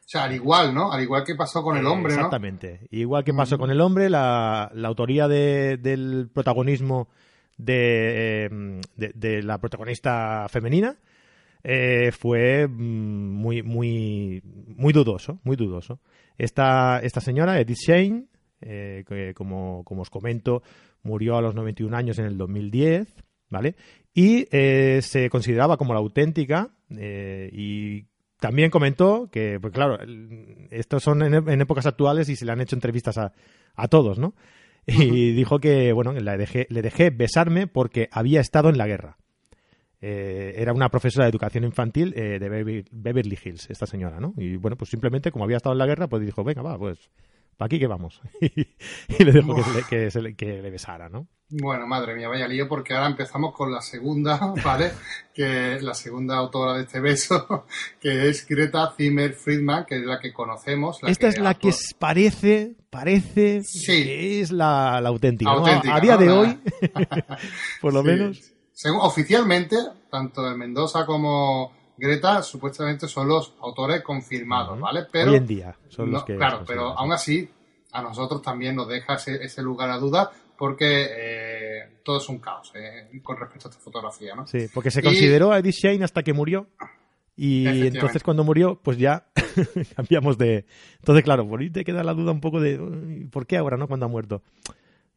[0.00, 0.92] O sea, al igual, ¿no?
[0.92, 2.18] Al igual que pasó con el hombre, ¿no?
[2.18, 2.88] Exactamente.
[2.90, 7.08] Igual que pasó con el hombre, la, autoría del protagonismo
[7.66, 8.50] eh,
[8.96, 10.98] de, de, la protagonista femenina
[11.68, 14.40] eh, fue mm, muy, muy,
[14.76, 16.00] muy dudoso, muy dudoso.
[16.38, 18.26] Esta, esta señora, Edith Shane,
[18.60, 20.62] eh, que como, como os comento,
[21.02, 23.14] murió a los 91 años en el 2010,
[23.50, 23.76] ¿vale?
[24.14, 28.06] Y se consideraba como la auténtica y
[28.40, 29.98] también comentó que, pues claro,
[30.70, 33.32] estos son en, épocas actuales y se le han hecho entrevistas a,
[33.74, 34.34] a todos, ¿no?
[34.86, 39.18] Y dijo que, bueno, le dejé, le dejé besarme porque había estado en la guerra.
[40.00, 44.34] Eh, era una profesora de educación infantil eh, de Beverly Hills, esta señora, ¿no?
[44.36, 47.10] Y bueno, pues simplemente como había estado en la guerra, pues dijo, venga, va, pues
[47.56, 48.20] ¿para aquí que vamos?
[48.40, 49.54] y le dejó
[49.88, 51.28] que, que, le besara, ¿no?
[51.48, 54.92] Bueno, madre mía, vaya lío, porque ahora empezamos con la segunda, ¿vale?
[55.32, 57.66] que la segunda autora de este beso,
[58.00, 60.98] que es Greta Zimmer Friedman, que es la que conocemos.
[61.06, 65.50] Esta es la que parece, parece que es la, auténtica.
[65.50, 66.58] A día de hoy,
[67.80, 68.55] por lo menos.
[68.76, 69.74] Según, oficialmente,
[70.10, 75.06] tanto de Mendoza como Greta supuestamente son los autores confirmados, ¿vale?
[75.10, 76.36] Pero, Hoy en día son los que...
[76.36, 77.48] Claro, pero aún así
[77.92, 82.70] a nosotros también nos deja ese, lugar a duda porque eh, todo es un caos
[82.74, 84.46] eh, con respecto a esta fotografía, ¿no?
[84.46, 86.66] Sí, porque se consideró a Edith Shane hasta que murió
[87.34, 89.24] Y entonces cuando murió, pues ya
[89.96, 90.66] cambiamos de...
[90.98, 93.88] Entonces, claro, por ahí te queda la duda un poco de ¿por qué ahora, no?
[93.88, 94.42] Cuando ha muerto.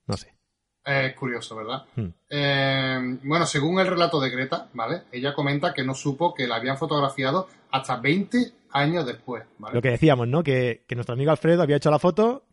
[0.07, 0.38] No sé.
[0.85, 1.83] Es curioso, ¿verdad?
[1.95, 2.07] Hmm.
[2.29, 5.03] Eh, bueno, según el relato de Greta, ¿vale?
[5.11, 9.75] Ella comenta que no supo que la habían fotografiado hasta 20 años después, ¿vale?
[9.75, 10.41] Lo que decíamos, ¿no?
[10.41, 12.45] Que, nuestro amigo Alfredo había hecho la foto,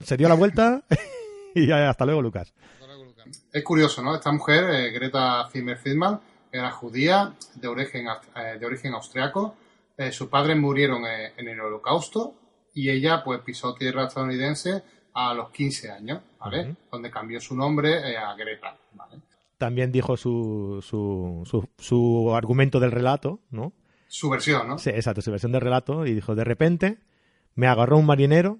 [0.00, 0.82] se dio la vuelta
[1.54, 2.52] y hasta luego, Lucas.
[3.52, 4.14] Es curioso, ¿no?
[4.14, 6.20] Esta mujer, eh, Greta Zimmer-Friedman,
[6.52, 9.54] era judía, de origen, eh, de origen austriaco.
[10.12, 12.34] sus padres murieron en el holocausto
[12.72, 14.82] y ella, pues, pisó tierra estadounidense
[15.14, 16.76] a los 15 años, ¿vale?
[16.90, 19.20] Donde cambió su nombre eh, a Greta, ¿vale?
[19.56, 21.42] También dijo su, su,
[21.78, 23.72] su, argumento del relato, ¿no?
[24.06, 24.78] Su versión, ¿no?
[24.78, 26.06] Sí, exacto, su versión del relato.
[26.06, 26.98] Y dijo, de repente
[27.54, 28.58] me agarró un marinero.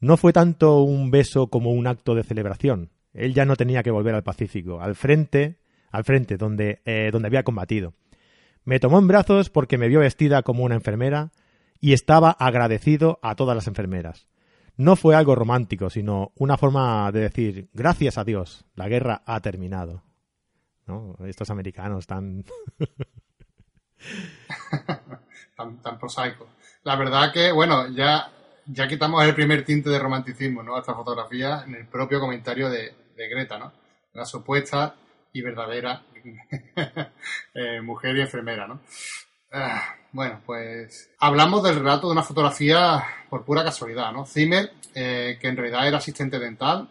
[0.00, 2.90] No fue tanto un beso como un acto de celebración.
[3.14, 5.58] Él ya no tenía que volver al Pacífico, al frente,
[5.90, 7.94] al frente donde, eh, donde había combatido.
[8.64, 11.32] Me tomó en brazos porque me vio vestida como una enfermera
[11.80, 14.28] y estaba agradecido a todas las enfermeras
[14.78, 19.40] no fue algo romántico, sino una forma de decir, gracias a Dios, la guerra ha
[19.40, 20.04] terminado.
[21.26, 22.44] Estos americanos tan...
[25.56, 26.46] tan, tan prosaico.
[26.84, 28.30] La verdad que, bueno, ya,
[28.66, 30.76] ya quitamos el primer tinte de romanticismo, ¿no?
[30.76, 33.72] A esta fotografía en el propio comentario de, Greta, ¿no?
[34.12, 34.94] La supuesta
[35.32, 36.02] y verdadera
[37.54, 38.80] eh, mujer y enfermera, ¿no?
[39.52, 44.24] Ah, bueno, pues hablamos del relato de una fotografía por pura casualidad, ¿no?
[44.24, 46.88] Zimmer, eh, que en realidad era asistente dental,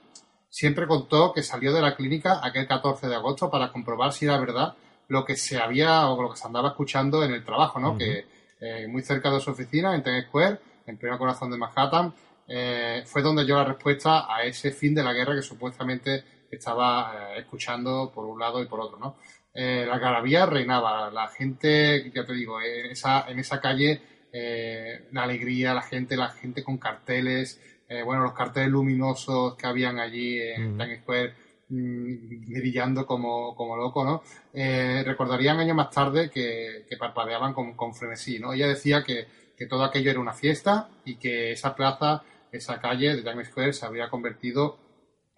[0.49, 4.39] siempre contó que salió de la clínica aquel 14 de agosto para comprobar si era
[4.39, 4.75] verdad
[5.07, 7.97] lo que se había o lo que se andaba escuchando en el trabajo, ¿no?
[7.97, 8.25] Que
[8.59, 12.13] eh, muy cerca de su oficina, en Times Square, en pleno corazón de Manhattan,
[12.47, 17.35] eh, fue donde dio la respuesta a ese fin de la guerra que supuestamente estaba
[17.35, 19.15] escuchando por un lado y por otro, ¿no?
[19.59, 21.09] Eh, la garabía reinaba.
[21.09, 23.99] La gente, ya te digo, en esa, en esa calle,
[24.31, 29.65] eh, la alegría, la gente, la gente con carteles, eh, bueno, los carteles luminosos que
[29.65, 31.33] habían allí en Times Square
[31.69, 34.21] mm, brillando como, como loco, ¿no?
[34.53, 38.53] recordarían años más tarde que, parpadeaban con, con, frenesí, ¿no?
[38.53, 39.25] Ella decía que,
[39.57, 43.73] que todo aquello era una fiesta y que esa plaza, esa calle de Times Square
[43.73, 44.77] se había convertido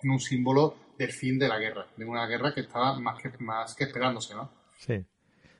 [0.02, 3.32] en un símbolo del fin de la guerra, de una guerra que estaba más que,
[3.40, 4.52] más que esperándose, ¿no?
[4.78, 5.06] Sí.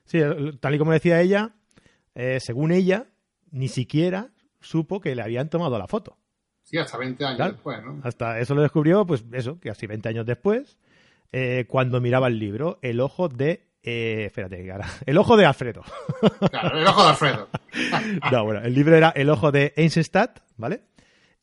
[0.04, 0.20] Sí,
[0.60, 1.54] tal y como decía ella,
[2.14, 3.06] eh, según ella,
[3.50, 4.28] ni siquiera
[4.60, 6.18] supo que le habían tomado la foto.
[6.62, 8.00] Sí, hasta 20 años después, ¿no?
[8.04, 10.78] Hasta eso lo descubrió, pues eso, que así 20 años después,
[11.32, 14.86] eh, cuando miraba el libro, El ojo de eh, espérate, cara.
[15.06, 15.82] El ojo de Alfredo.
[16.50, 17.48] Claro, el ojo de Alfredo.
[18.32, 20.82] no, bueno, el libro era El ojo de Eisenstadt, ¿vale?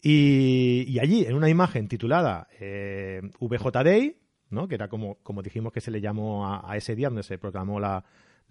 [0.02, 4.18] Y, allí, en una imagen titulada eh, VJ Day,
[4.50, 4.68] ¿no?
[4.68, 7.80] que era como, como dijimos que se le llamó a, ese día donde se proclamó
[7.80, 8.04] la,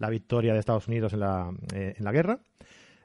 [0.09, 2.39] victoria de Estados Unidos en la, eh, en la guerra,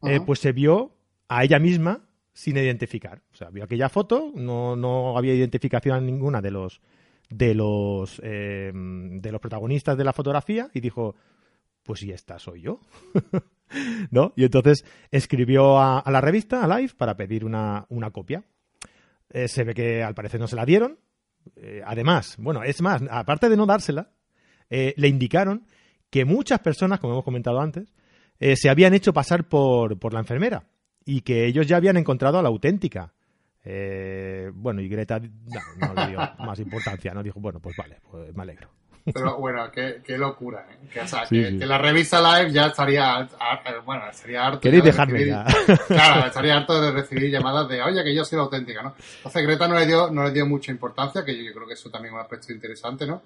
[0.02, 0.96] eh, pues se vio
[1.28, 3.22] a ella misma sin identificar.
[3.32, 6.80] O sea, vio aquella foto, no, no había identificación ninguna de los
[7.30, 11.14] de los de los protagonistas de la fotografía y dijo,
[11.82, 12.80] pues si esta soy yo.
[14.10, 14.32] ¿no?
[14.36, 18.44] Y entonces escribió a, la revista, a Live, para pedir una, copia.
[19.30, 20.98] Eh, se ve que al parecer no se la dieron.
[21.56, 24.10] Eh, además, bueno, es más, aparte de no dársela,
[24.70, 25.66] eh, le indicaron
[26.10, 27.92] que muchas personas, como hemos comentado antes,
[28.56, 30.64] se habían hecho pasar por, por, la enfermera
[31.04, 33.12] y que ellos ya habían encontrado a la auténtica.
[34.54, 37.22] bueno, y Greta no, le dio más importancia, ¿no?
[37.22, 38.81] Dijo, bueno, pues vale, pues me alegro.
[39.04, 40.88] Pero bueno, qué, qué locura, ¿eh?
[40.92, 43.28] Que, o sea, que, la revista Live ya estaría,
[43.84, 44.60] bueno, estaría harto.
[44.60, 45.44] ¿Queréis dejarme ya?
[45.88, 48.94] Claro, estaría harto de recibir llamadas de, oye, que yo soy la auténtica, ¿no?
[49.16, 51.90] Entonces Greta no le dio, no le dio mucha importancia, que yo, creo que eso
[51.90, 53.22] también es un aspecto interesante, ¿no?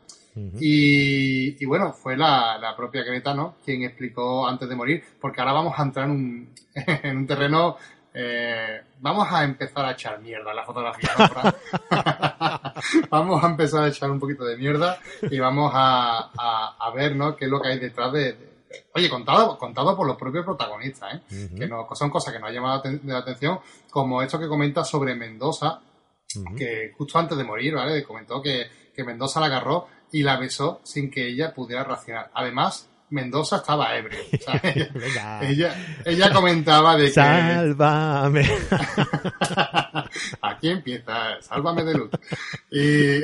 [0.60, 3.56] y, y, bueno, fue la, la, propia Greta, ¿no?
[3.64, 7.76] Quien explicó antes de morir, porque ahora vamos a entrar en un, en un terreno
[8.18, 11.10] eh, vamos a empezar a echar mierda en la fotografía.
[13.10, 16.30] vamos a empezar a echar un poquito de mierda y vamos a,
[16.78, 17.36] a, ver ¿no?
[17.36, 18.34] qué es lo que hay detrás de,
[18.94, 21.50] oye, contado, contado por los propios protagonistas, ¿eh?
[21.58, 23.60] que no, son cosas que nos han llamado la atención,
[23.90, 25.82] como esto que comenta sobre Mendoza,
[26.56, 28.02] que justo antes de morir, ¿vale?
[28.02, 32.30] Comentó que, que Mendoza la agarró y la besó sin que ella pudiera reaccionar.
[32.32, 34.18] Además, Mendoza estaba ebrio.
[35.42, 37.12] ella, ella, comentaba de que...
[37.12, 38.42] Sálvame.
[40.42, 42.10] Aquí empieza, sálvame de luz.
[42.70, 43.22] Y,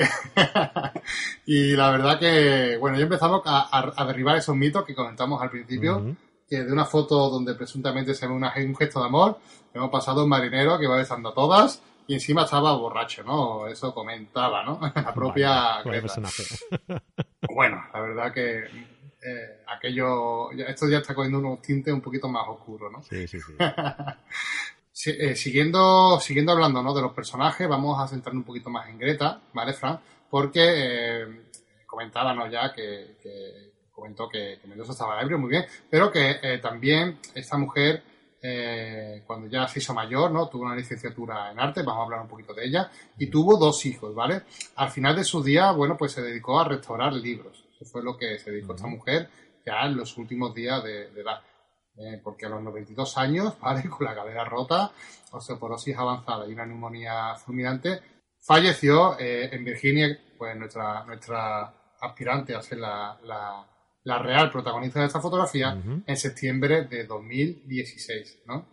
[1.47, 6.15] y la verdad que, bueno, ya empezamos a, derribar esos mitos que comentamos al principio,
[6.49, 9.39] que de una foto donde presuntamente se ve un gesto de amor,
[9.75, 13.67] hemos pasado un marinero que va besando a todas y encima estaba borracho, ¿no?
[13.67, 14.79] Eso comentaba, ¿no?
[14.95, 15.83] La propia...
[17.49, 18.92] bueno, la verdad que
[19.25, 23.03] eh, aquello, esto ya está cogiendo unos tintes un poquito más oscuros, ¿no?
[23.03, 23.39] Sí, sí,
[24.93, 25.11] sí.
[25.11, 26.95] Eh, siguiendo, siguiendo hablando ¿no?
[26.95, 30.01] de los personajes, vamos a centrarnos un poquito más en Greta, ¿vale, Fran?
[30.29, 31.27] Porque eh,
[31.87, 33.17] comentábamos ya que,
[33.93, 38.03] comentó que, Mendoza estaba ebrio, muy bien, pero que eh, también esta mujer,
[39.25, 40.49] cuando ya se hizo mayor, ¿no?
[40.49, 43.87] Tuvo una licenciatura en arte, vamos a hablar un poquito de ella, y tuvo dos
[43.87, 44.43] hijos, ¿vale?
[44.77, 48.39] Al final de su día, bueno, pues se dedicó a restaurar libros fue lo que
[48.39, 49.29] se dedicó esta mujer
[49.65, 51.41] ya en los últimos días de, edad.
[51.97, 53.89] Eh, porque a los 92 años, ¿vale?
[53.89, 54.93] con la cadera rota,
[55.31, 58.01] osteoporosis avanzada y una neumonía fulminante,
[58.41, 63.19] falleció eh, en Virginia, pues nuestra, nuestra aspirante a ser la,
[64.05, 68.67] la, real protagonista de esta fotografía, en septiembre de 2016, ¿no?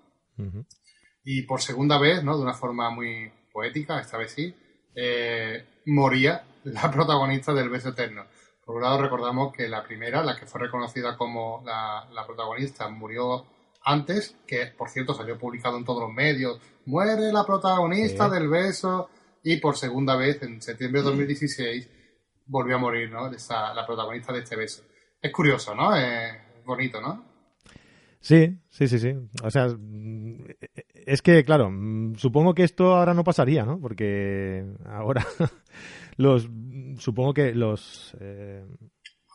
[1.24, 2.36] Y por segunda vez, ¿no?
[2.36, 4.54] De una forma muy poética, esta vez sí,
[4.96, 8.26] eh, moría la protagonista del beso eterno.
[8.70, 13.44] Por un lado, recordamos que la primera, la que fue reconocida como la, protagonista, murió
[13.84, 16.62] antes, que por cierto salió publicado en todos los medios.
[16.86, 19.10] Muere la protagonista del beso.
[19.42, 21.90] Y por segunda vez, en septiembre de 2016,
[22.46, 23.32] volvió a morir, ¿no?
[23.32, 24.84] la protagonista de este beso.
[25.20, 25.96] Es curioso, ¿no?
[25.96, 27.26] Es bonito, ¿no?
[28.20, 29.16] Sí, sí, sí, sí.
[29.42, 29.66] O sea,
[30.94, 31.72] es que, claro,
[32.18, 33.80] supongo que esto ahora no pasaría, ¿no?
[33.80, 35.26] Porque ahora
[36.20, 36.50] los
[36.98, 38.66] supongo que los eh,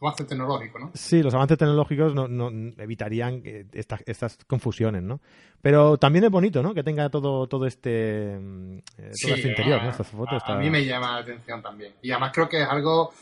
[0.03, 0.91] avances tecnológicos, ¿no?
[0.93, 5.21] Sí, los avances tecnológicos no, evitarían estas, estas confusiones, ¿no?
[5.63, 6.75] Pero también es bonito, ¿no?
[6.75, 9.91] Que tenga todo todo este mm, eh, todo este interior, ¿no?
[9.91, 10.43] Estas fotos.
[10.45, 11.95] A, mí me llama la atención también.
[12.03, 13.15] Y además creo que es algo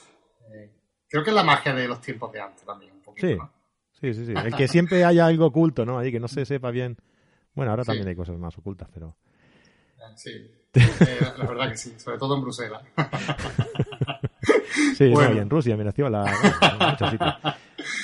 [0.52, 0.68] eh,
[1.08, 3.38] creo que es la magia de los tiempos de antes también, un poquito, sí.
[4.00, 4.32] Sí, sí, sí.
[4.32, 6.00] El que siempre haya algo oculto, ¿no?
[6.00, 6.96] Ahí que no se sepa bien.
[7.54, 9.16] Bueno, ahora también hay cosas más ocultas, pero.
[10.16, 10.50] Sí.
[11.00, 12.82] Eh, la verdad que sí, sobre todo en Bruselas.
[14.96, 15.42] sí, bueno.
[15.42, 16.24] en Rusia me nació la...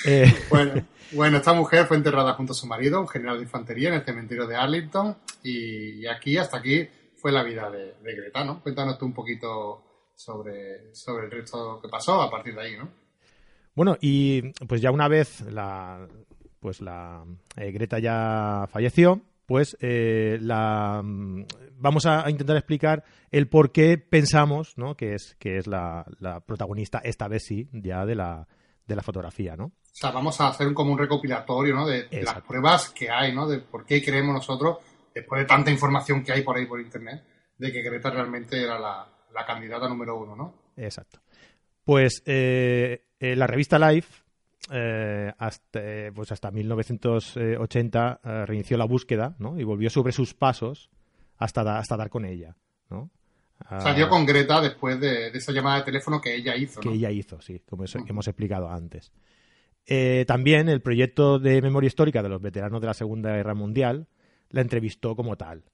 [0.05, 0.73] Eh, bueno,
[1.13, 4.05] bueno, esta mujer fue enterrada junto a su marido, un general de infantería, en el
[4.05, 5.17] cementerio de Arlington.
[5.43, 8.61] Y, aquí, hasta aquí, fue la vida de, Greta, ¿no?
[8.61, 9.83] Cuéntanos tú un poquito
[10.15, 12.89] sobre, sobre el resto que pasó a partir de ahí, ¿no?
[13.75, 16.07] Bueno, y pues ya una vez la,
[16.59, 17.25] pues la
[17.57, 21.47] eh, Greta ya falleció, pues eh, la, mm,
[21.79, 24.95] vamos a, intentar explicar el por qué pensamos ¿no?
[24.95, 26.05] que es, que es la,
[26.45, 28.47] protagonista, esta vez sí, ya de la,
[28.87, 29.65] de la fotografía, ¿no?
[29.65, 31.87] O sea, vamos a hacer como un recopilatorio, ¿no?
[31.87, 33.49] De, las pruebas que hay, ¿no?
[33.49, 34.81] De por qué creemos nosotros,
[35.15, 37.25] después de tanta información que hay por ahí por internet,
[37.57, 40.55] de que Greta realmente era la, candidata número uno, ¿no?
[40.77, 41.21] Exacto.
[41.85, 44.25] Pues eh, eh, la revista Life
[44.71, 45.81] eh, hasta,
[46.15, 49.59] pues hasta 1980 eh, reinició la búsqueda ¿no?
[49.59, 50.91] y volvió sobre sus pasos
[51.37, 52.57] hasta, hasta dar con ella.
[52.91, 53.11] ¿no?
[53.69, 56.81] Salió ah, con Greta después de, esa llamada de teléfono que ella hizo.
[56.81, 59.13] Que ella hizo, sí, como hemos explicado antes.
[59.85, 64.07] Eh, también el proyecto de memoria histórica de los veteranos de la Segunda Guerra Mundial
[64.51, 65.65] la entrevistó como tal.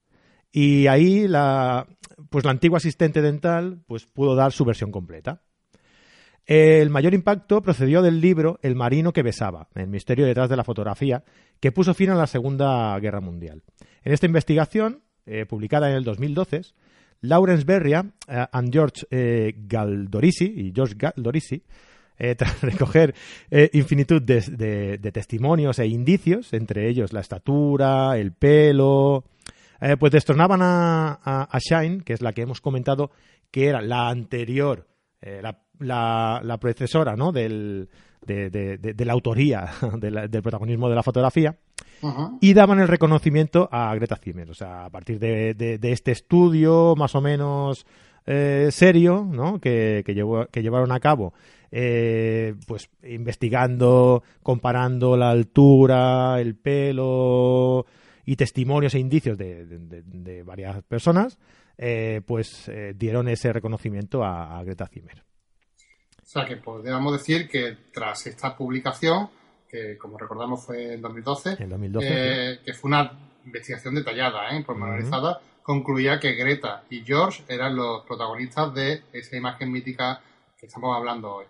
[0.51, 1.87] Y ahí la,
[2.30, 5.43] pues la antigua asistente dental pues pudo dar su versión completa.
[6.47, 10.64] El mayor impacto procedió del libro El marino que besaba, el misterio detrás de la
[10.64, 11.24] fotografía,
[11.59, 13.62] que puso fin a la Segunda Guerra Mundial.
[14.03, 16.61] En esta investigación, eh, publicada en el 2012,
[17.22, 21.62] Lawrence Berria eh, y George eh, y George Galdorisi,
[22.36, 23.12] tras recoger
[23.72, 29.24] infinitud de, testimonios e indicios, entre ellos la estatura, el pelo,
[29.99, 33.11] pues destronaban a, a, Shine, que es la que hemos comentado,
[33.51, 34.86] que era la anterior,
[35.42, 37.32] la la, la predecesora ¿no?
[37.32, 37.88] Del,
[38.24, 41.56] de, la autoría del protagonismo de la fotografía
[42.40, 44.50] y daban el reconocimiento a Greta Zimmer.
[44.50, 47.86] O sea, a partir de, este estudio más o menos
[48.26, 49.58] eh, serio ¿no?
[49.58, 50.14] que, que,
[50.50, 51.32] que llevaron a cabo,
[51.70, 57.86] eh, pues investigando, comparando la altura, el pelo
[58.26, 61.38] y testimonios e indicios de, varias personas,
[61.78, 65.24] eh, pues dieron ese reconocimiento a Greta Zimmer.
[66.24, 69.28] O sea que podríamos decir que tras esta publicación,
[69.68, 71.58] que como recordamos fue en 2012,
[72.00, 73.12] eh, que fue una
[73.44, 74.64] investigación detallada, ¿eh?
[74.64, 80.22] pormenorizada, concluía que Greta y George eran los protagonistas de esa imagen mítica
[80.58, 81.46] que estamos hablando hoy.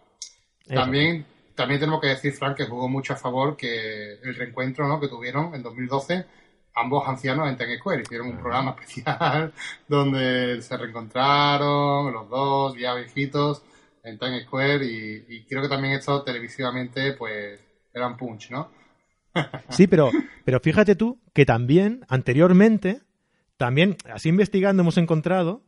[0.66, 4.98] También, también tenemos que decir, Frank, que jugó mucho a favor que el reencuentro ¿no?
[4.98, 6.26] que tuvieron en 2012
[6.74, 8.02] ambos ancianos en Times Square.
[8.02, 9.52] Hicieron un programa especial
[9.88, 13.62] donde se reencontraron los dos, ya viejitos,
[14.02, 17.60] en Times Square y, creo que también esto televisivamente pues
[17.92, 18.70] era un punch, ¿no?
[19.70, 20.10] sí, pero,
[20.44, 23.00] pero fíjate tú que también anteriormente,
[23.56, 25.62] también así investigando hemos encontrado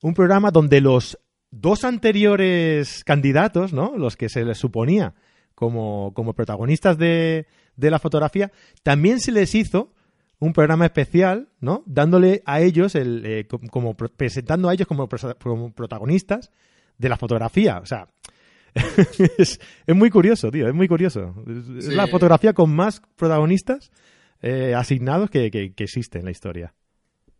[0.00, 1.18] un programa donde los
[1.50, 3.96] dos anteriores candidatos, ¿no?
[3.96, 5.14] Los que se les suponía
[5.54, 9.92] como, como protagonistas de, de la fotografía, también se les hizo
[10.38, 11.82] un programa especial, ¿no?
[11.86, 15.08] Dándole a ellos, el, eh, como, presentando a ellos como,
[15.42, 16.50] como, protagonistas
[16.98, 17.78] de la fotografía.
[17.78, 18.08] O sea,
[19.38, 19.58] es,
[19.88, 21.34] muy curioso, tío, es muy curioso.
[21.78, 23.90] Es la fotografía con más protagonistas
[24.42, 26.74] eh, asignados que, que, existe en la historia.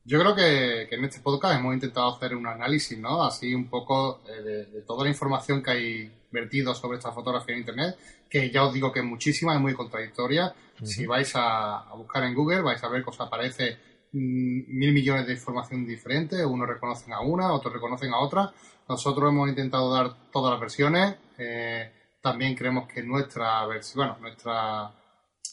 [0.04, 3.24] Yo creo que, en este podcast hemos intentado hacer un análisis, ¿no?
[3.24, 7.60] Así un poco eh, de, toda la información que hay vertido sobre esta fotografía en
[7.60, 7.96] Internet,
[8.28, 10.54] que ya os digo que es muchísima, es muy contradictoria.
[10.82, 13.78] Si vais a, buscar en Google, vais a ver que os aparece
[14.12, 18.52] mm, mil millones de información diferentes, unos reconocen a una, otros reconocen a otra.
[18.88, 21.16] Nosotros hemos intentado dar todas las versiones.
[21.38, 24.92] Eh, también creemos que nuestra versión, bueno, nuestra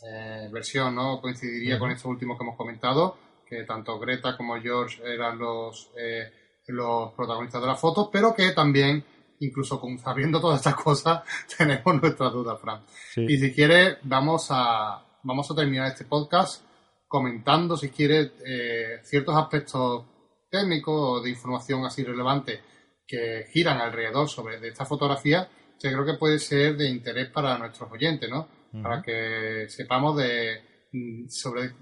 [0.03, 3.17] eh, versión no coincidiría con estos últimos que hemos comentado
[3.51, 6.31] que tanto Greta como George eran los, eh,
[6.67, 9.03] los protagonistas de la foto, pero que también,
[9.41, 11.21] incluso con, sabiendo todas estas cosas,
[11.57, 12.81] tenemos nuestras dudas, Fran.
[13.17, 16.63] Y si quieres, vamos a, vamos a terminar este podcast
[17.07, 20.05] comentando, si quieres, eh, ciertos aspectos
[20.49, 22.61] técnicos o de información así relevante
[23.05, 27.57] que giran alrededor sobre de esta fotografía, que creo que puede ser de interés para
[27.57, 28.47] nuestros oyentes, ¿no?
[28.81, 31.73] Para que sepamos de mm, sobre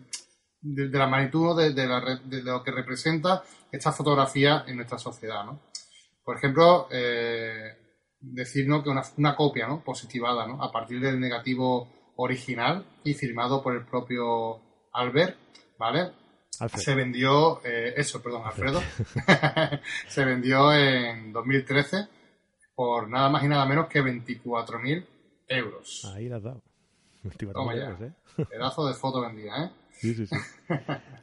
[0.61, 5.45] de, la magnitud de, de, lo que representa esta fotografía en nuestra sociedad.
[5.45, 5.61] ¿no?
[6.23, 7.77] Por ejemplo, eh,
[8.19, 9.83] decirnos que una, una, copia ¿no?
[9.83, 10.61] positivada ¿no?
[10.61, 14.61] a partir del negativo original y firmado por el propio
[14.93, 15.37] Albert,
[15.77, 16.11] ¿vale?
[16.75, 18.81] Se vendió, eh, eso, perdón, Alfredo,
[20.09, 22.07] se vendió en 2013
[22.75, 25.05] por nada más y nada menos que 24.000
[25.47, 26.11] euros.
[26.13, 26.61] Ahí la has dado.
[27.23, 28.13] 24.000 euros, ¿eh?
[28.49, 29.71] Pedazo de foto vendida, ¿eh?
[29.91, 30.35] Sí, sí, sí.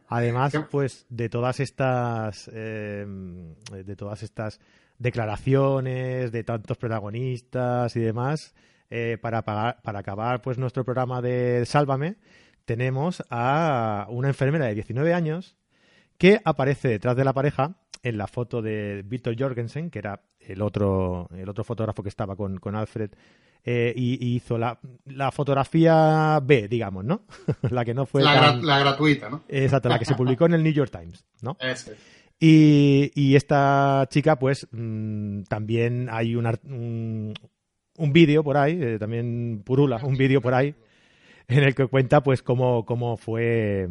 [0.09, 4.61] Además, pues de todas estas eh, de todas estas
[4.99, 8.55] declaraciones de tantos protagonistas y demás,
[8.91, 12.17] eh, para, para acabar pues nuestro programa de Sálvame,
[12.65, 15.57] tenemos a una enfermera de 19 años
[16.19, 20.63] que aparece detrás de la pareja en la foto de Víctor Jorgensen, que era el
[20.63, 23.11] otro, el otro fotógrafo que estaba con, con Alfred
[23.65, 27.23] eh, y, hizo la, la, fotografía B, digamos, ¿no?
[27.71, 28.23] la que no fue.
[28.23, 29.43] La, la, gratuita, ¿no?
[29.49, 31.57] Exacto, la que se publicó en el New York Times, ¿no?
[32.39, 36.47] Y, y, esta chica, pues, mm, también hay un,
[37.99, 40.75] un, vídeo por ahí, eh, también purula, un vídeo por ahí,
[41.49, 43.89] en el que cuenta, pues, cómo, cómo fue,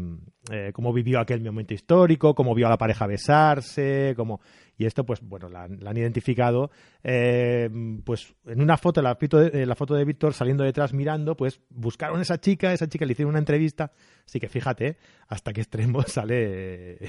[0.52, 4.42] eh, cómo vivió aquel momento histórico, cómo vio a la pareja besarse, cómo
[4.78, 6.70] y esto, pues bueno, la, han identificado,
[7.04, 7.70] eh,
[8.04, 12.20] pues en una foto, la, eh, la foto de Víctor saliendo detrás mirando, pues buscaron
[12.20, 13.94] a esa chica, esa chica le hicieron una entrevista,
[14.26, 14.98] así que fíjate
[15.30, 17.00] hasta qué extremo sale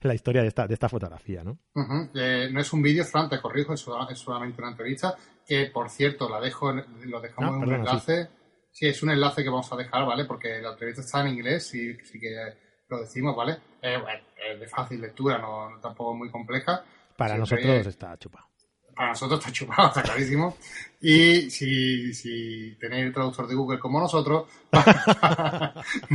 [0.00, 1.58] la historia de esta, de esta fotografía, ¿no?
[2.14, 6.28] Eh, no es un vídeo, Fran, te corrijo, es, solamente una entrevista, que por cierto,
[6.28, 8.24] la dejo, lo dejamos ah, en un enlace.
[8.24, 8.30] Sí.
[8.80, 10.24] Es un enlace que vamos a dejar, ¿vale?
[10.24, 12.34] Porque la entrevista está en inglés y sí que
[12.88, 13.58] lo decimos, ¿vale?
[13.80, 14.20] bueno,
[14.50, 16.82] es de fácil lectura, no tampoco muy compleja.
[17.16, 18.46] Para nosotros está chupado.
[18.94, 20.56] Para nosotros está chupado, está clarísimo.
[21.00, 24.48] Y si, si tenéis el traductor de Google como nosotros,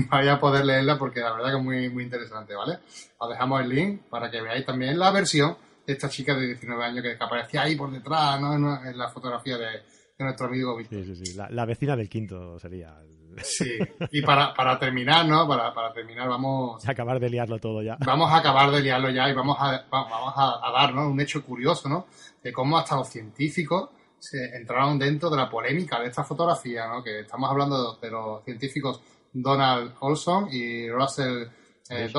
[0.10, 2.80] vaya a poder leerla porque la verdad que es muy, muy interesante, ¿vale?
[3.18, 6.84] Os dejamos el link para que veáis también la versión de esta chica de 19
[6.84, 8.54] años que aparecía ahí por detrás, ¿no?
[8.84, 9.82] En la fotografía de,
[10.18, 11.04] de nuestro amigo Víctor.
[11.04, 11.38] Sí, sí, sí.
[11.38, 12.96] La, vecina del quinto sería.
[13.44, 13.78] Sí.
[14.12, 15.48] Y para, para terminar, ¿no?
[15.48, 16.88] Para, para terminar, vamos.
[16.88, 17.98] A acabar de liarlo todo ya.
[18.04, 21.08] Vamos a acabar de liarlo ya y vamos a, vamos a, dar, ¿no?
[21.08, 22.08] Un hecho curioso, ¿no?
[22.42, 23.90] De cómo hasta los científicos
[24.20, 27.04] se entraron dentro de la polémica de esta fotografía, ¿no?
[27.04, 29.02] Que estamos hablando de, los científicos
[29.32, 31.48] Donald Olson y Russell
[31.90, 32.12] eh,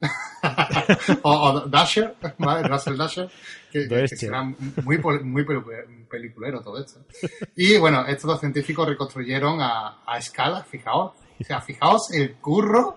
[1.22, 2.68] o, Dasher, ¿vale?
[2.68, 3.30] Russell Dasher,
[3.70, 5.44] que, que, será muy, muy
[6.08, 7.00] peliculero todo esto.
[7.56, 12.94] Y bueno, estos dos científicos reconstruyeron a, a escala, fijaos, o sea, fijaos el curro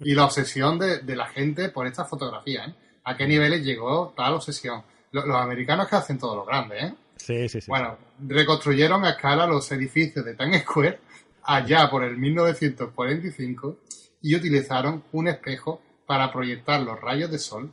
[0.00, 2.74] y la obsesión de, de la gente por esta fotografía, ¿eh?
[3.04, 4.82] ¿A qué niveles llegó tal obsesión?
[5.10, 6.94] Los, americanos que hacen todo lo grande, ¿eh?
[7.16, 7.66] Sí, sí, sí.
[7.68, 10.98] Bueno, reconstruyeron a escala los edificios de Times Square
[11.44, 13.78] allá por el 1945
[14.22, 17.72] y utilizaron un espejo para proyectar los rayos de sol,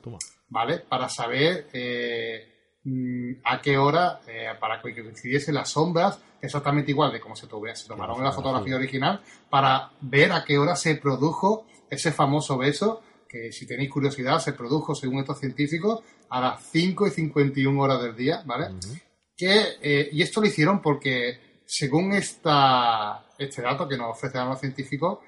[0.49, 0.79] ¿vale?
[0.79, 7.11] Para saber eh, mm, a qué hora, eh, para que coincidiesen las sombras, exactamente igual
[7.11, 10.95] de como se, se tomaron en la fotografía original, para ver a qué hora se
[10.95, 16.63] produjo ese famoso beso, que si tenéis curiosidad, se produjo, según estos científicos, a las
[16.71, 18.75] 5 y 51 horas del día, ¿vale?
[19.35, 24.59] que, eh, y esto lo hicieron porque, según esta, este dato que nos ofrecen los
[24.59, 25.19] científicos,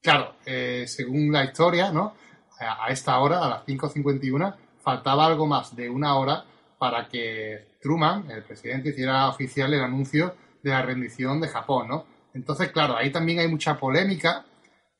[0.00, 0.36] Claro,
[0.86, 2.14] según la historia, ¿no?
[2.58, 6.44] A esta hora, a las 5.51, faltaba algo más de una hora
[6.78, 12.06] para que Truman, el presidente, hiciera oficial el anuncio de la rendición de Japón, ¿no?
[12.34, 14.44] Entonces, claro, ahí también hay mucha polémica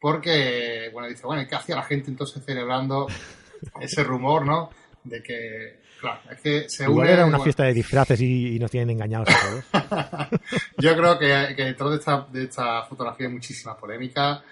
[0.00, 3.06] porque, bueno, dice, bueno, ¿qué hacía la gente entonces celebrando
[3.80, 4.70] ese rumor, ¿no?
[5.02, 8.90] De que, claro, es que se Igual era una fiesta de disfraces y, nos tienen
[8.90, 10.40] engañados a todos.
[10.78, 14.42] Yo creo que, que detrás de esta, de esta fotografía hay muchísima polémica,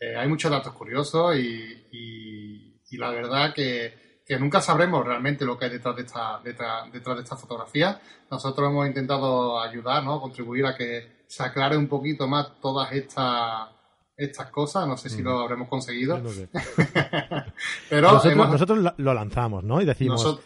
[0.00, 5.58] eh, hay muchos datos curiosos y, y la verdad que que nunca sabremos realmente lo
[5.58, 7.98] que hay detrás de esta, detrás, detrás de esta fotografía.
[8.30, 10.20] Nosotros hemos intentado ayudar, ¿no?
[10.20, 13.70] contribuir a que se aclare un poquito más todas estas
[14.14, 14.86] estas cosas.
[14.86, 16.20] No sé si lo habremos conseguido.
[17.88, 19.80] Pero nosotros, lo lanzamos, ¿no?
[19.80, 20.40] Y decimos,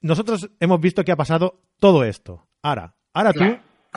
[0.00, 2.48] nosotros, hemos visto que ha pasado todo esto.
[2.62, 3.44] Ahora, ahora tú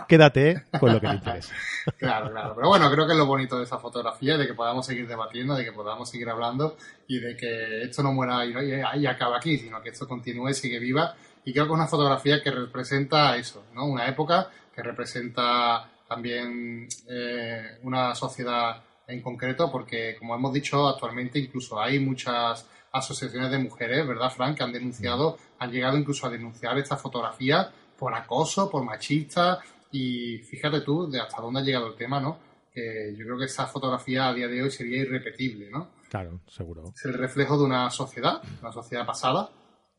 [0.07, 1.53] quédate con lo que te interesa.
[1.97, 2.53] Claro, claro.
[2.55, 5.55] Pero bueno, creo que es lo bonito de esa fotografía, de que podamos seguir debatiendo,
[5.55, 6.77] de que podamos seguir hablando
[7.07, 8.53] y de que esto no muera y,
[9.01, 11.15] y, acaba aquí, sino que esto continúe, sigue viva.
[11.45, 13.85] Y creo que es una fotografía que representa eso, ¿no?
[13.87, 21.39] Una época que representa también eh, una sociedad en concreto, porque como hemos dicho actualmente,
[21.39, 26.29] incluso hay muchas asociaciones de mujeres, ¿verdad, Frank?, que han denunciado, han llegado incluso a
[26.29, 29.59] denunciar esta fotografía por acoso, por machista,
[29.91, 32.39] y fíjate tú de hasta dónde ha llegado el tema, ¿no?
[32.71, 35.89] Que yo creo que esa fotografía a día de hoy sería irrepetible, ¿no?
[36.09, 36.83] Claro, seguro.
[36.95, 39.49] Es el reflejo de una sociedad, una sociedad pasada.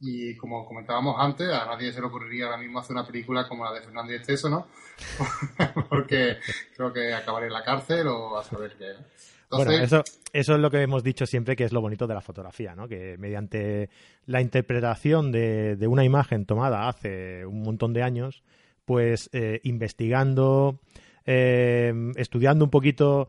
[0.02, 3.64] Y como comentábamos antes, a nadie se le ocurriría ahora mismo hacer una película como
[3.64, 4.66] la de Fernando y Esteso, ¿no?
[5.90, 6.38] Porque
[6.74, 8.94] creo que acabaré en la cárcel o a saber qué.
[9.50, 12.20] Bueno, eso, eso es lo que hemos dicho siempre que es lo bonito de la
[12.20, 12.88] fotografía, ¿no?
[12.88, 13.90] Que mediante
[14.26, 18.42] la interpretación de, de una imagen tomada hace un montón de años,
[18.90, 20.80] pues eh, investigando,
[21.24, 23.28] eh, estudiando un poquito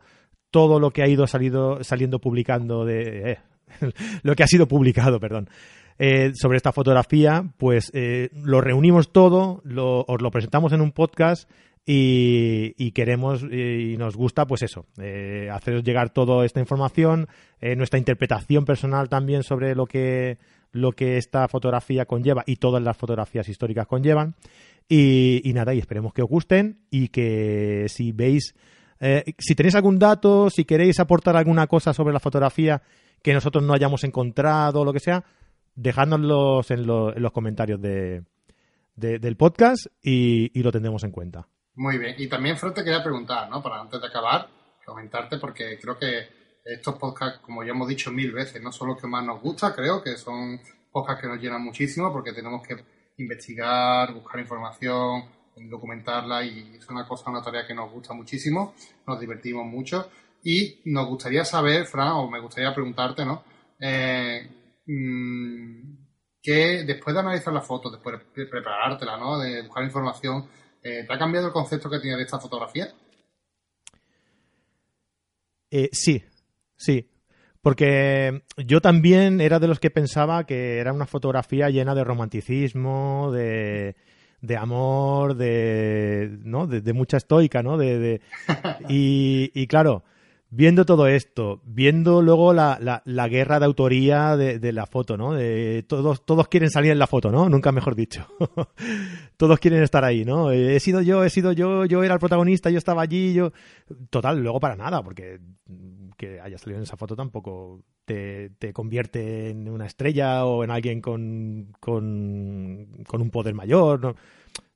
[0.50, 3.38] todo lo que ha ido salido, saliendo publicando de eh,
[4.24, 5.48] lo que ha sido publicado, perdón.
[6.34, 11.48] sobre esta fotografía, pues lo reunimos todo, lo, os lo presentamos en un podcast
[11.86, 14.86] y, queremos y nos gusta, pues eso,
[15.52, 17.28] haceros llegar toda esta información,
[17.76, 20.38] nuestra interpretación personal también sobre lo que,
[20.72, 24.34] lo que esta fotografía conlleva y todas las fotografías históricas conllevan.
[24.88, 28.54] Y, nada, y esperemos que os gusten y que si veis,
[29.00, 32.82] eh, si tenéis algún dato, si queréis aportar alguna cosa sobre la fotografía
[33.22, 35.24] que nosotros no hayamos encontrado o lo que sea,
[35.74, 38.24] dejádnoslos en, en los comentarios de,
[38.96, 41.46] del podcast y, lo tendremos en cuenta.
[41.74, 43.62] Muy bien, y también Fred te quería preguntar, ¿no?
[43.62, 44.48] Para antes de acabar,
[44.84, 46.28] comentarte, porque creo que
[46.64, 49.74] estos podcasts, como ya hemos dicho mil veces, no son los que más nos gusta,
[49.74, 50.60] creo que son
[50.90, 52.76] podcasts que nos llenan muchísimo porque tenemos que
[53.22, 55.24] investigar, buscar información,
[55.56, 58.74] documentarla y es una cosa, una tarea que nos gusta muchísimo,
[59.06, 60.10] nos divertimos mucho
[60.42, 63.44] y nos gustaría saber, Fran, o me gustaría preguntarte, ¿no?
[63.78, 64.48] Eh,
[64.86, 65.92] mm,
[66.42, 69.38] que después de analizar la foto, después de preparártela, ¿no?
[69.38, 70.48] De buscar información,
[70.82, 72.92] eh, ¿te ha cambiado el concepto que tienes de esta fotografía?
[75.70, 76.22] Eh, sí,
[76.76, 77.11] sí.
[77.62, 83.30] Porque yo también era de los que pensaba que era una fotografía llena de romanticismo,
[83.32, 83.94] de,
[84.40, 86.66] de amor, de, ¿no?
[86.66, 87.78] de, mucha estoica, ¿no?
[87.78, 88.20] De,
[88.88, 90.02] y, y, claro,
[90.54, 95.32] viendo todo esto, viendo luego la, la, guerra de autoría de, de, la foto, ¿no?
[95.32, 97.48] De, todos, todos quieren salir en la foto, ¿no?
[97.48, 98.26] Nunca mejor dicho.
[99.38, 100.52] todos quieren estar ahí, ¿no?
[100.52, 103.52] He sido yo, he sido yo, yo era el protagonista, yo estaba allí, yo...
[104.10, 105.40] Total, luego para nada, porque
[106.18, 111.00] que haya salido en esa foto tampoco te, convierte en una estrella o en alguien
[111.00, 114.14] con, con, un poder mayor.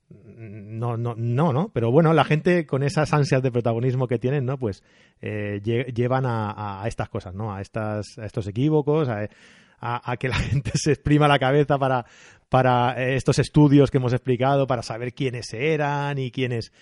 [0.09, 1.71] No, no, no, ¿no?
[1.73, 4.57] Pero bueno, la gente con esas ansias de protagonismo que tienen, ¿no?
[4.57, 4.85] Pues
[5.21, 7.53] eh, llevan a, estas cosas, ¿no?
[7.53, 12.07] A, estas, a estos equívocos, a, que la gente se exprima la cabeza para,
[12.49, 16.73] para estos estudios que hemos explicado, para saber quiénes eran y quiénes.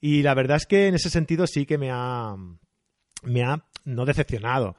[0.00, 2.34] Y la verdad es que en ese sentido sí que me ha,
[3.22, 4.76] me ha no decepcionado,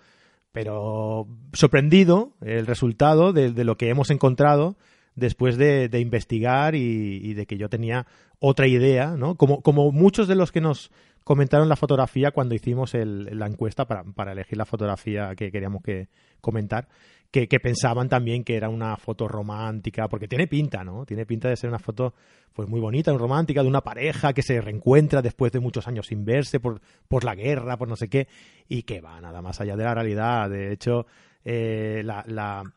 [0.52, 4.78] pero sorprendido el resultado de, lo que hemos encontrado
[5.16, 8.06] después de, investigar y, de que yo tenía
[8.40, 9.36] otra idea, ¿no?
[9.36, 10.92] Como, como muchos de los que nos
[11.24, 16.10] comentaron la fotografía cuando hicimos la encuesta para, para, elegir la fotografía que queríamos que
[16.42, 16.88] comentar,
[17.34, 21.04] que, pensaban también que era una foto romántica, porque tiene pinta, ¿no?
[21.04, 22.14] Tiene pinta de ser una foto
[22.54, 26.06] pues muy bonita, muy romántica, de una pareja que se reencuentra después de muchos años
[26.06, 28.28] sin verse por, por la guerra, por no sé qué,
[28.70, 30.48] y que va nada más allá de la realidad.
[30.48, 31.08] De hecho,
[31.44, 32.72] eh, la, mm,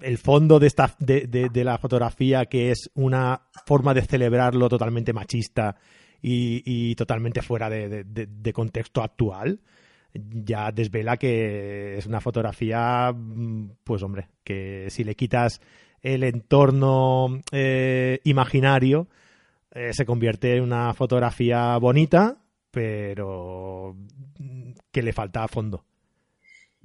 [0.00, 5.12] el fondo de, esta, de, de, la fotografía, que es una forma de celebrarlo totalmente
[5.12, 5.76] machista
[6.22, 9.60] y, totalmente fuera de, contexto actual,
[10.14, 15.60] ya desvela que es una fotografía, mm, pues hombre, que si le quitas
[16.02, 19.08] el entorno eh, imaginario
[19.72, 22.38] eh, se convierte en una fotografía bonita,
[22.70, 23.94] pero
[24.90, 25.84] que le falta fondo.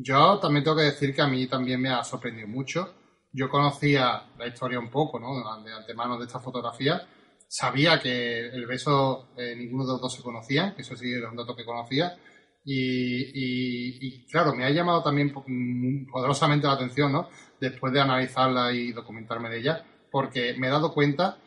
[0.03, 2.93] Yo también tengo que decir que a mí también me ha sorprendido mucho.
[3.31, 5.61] Yo conocía la historia un poco, ¿no?
[5.63, 7.07] De antemano de esta fotografía.
[7.47, 11.35] Sabía que el beso eh, ninguno de los dos se conocía, eso sí era un
[11.35, 12.17] dato que conocía.
[12.63, 17.29] Y, claro, me ha llamado también poderosamente la atención, ¿no?
[17.59, 21.37] Después de analizarla y documentarme de ella, porque me he dado cuenta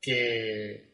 [0.00, 0.92] que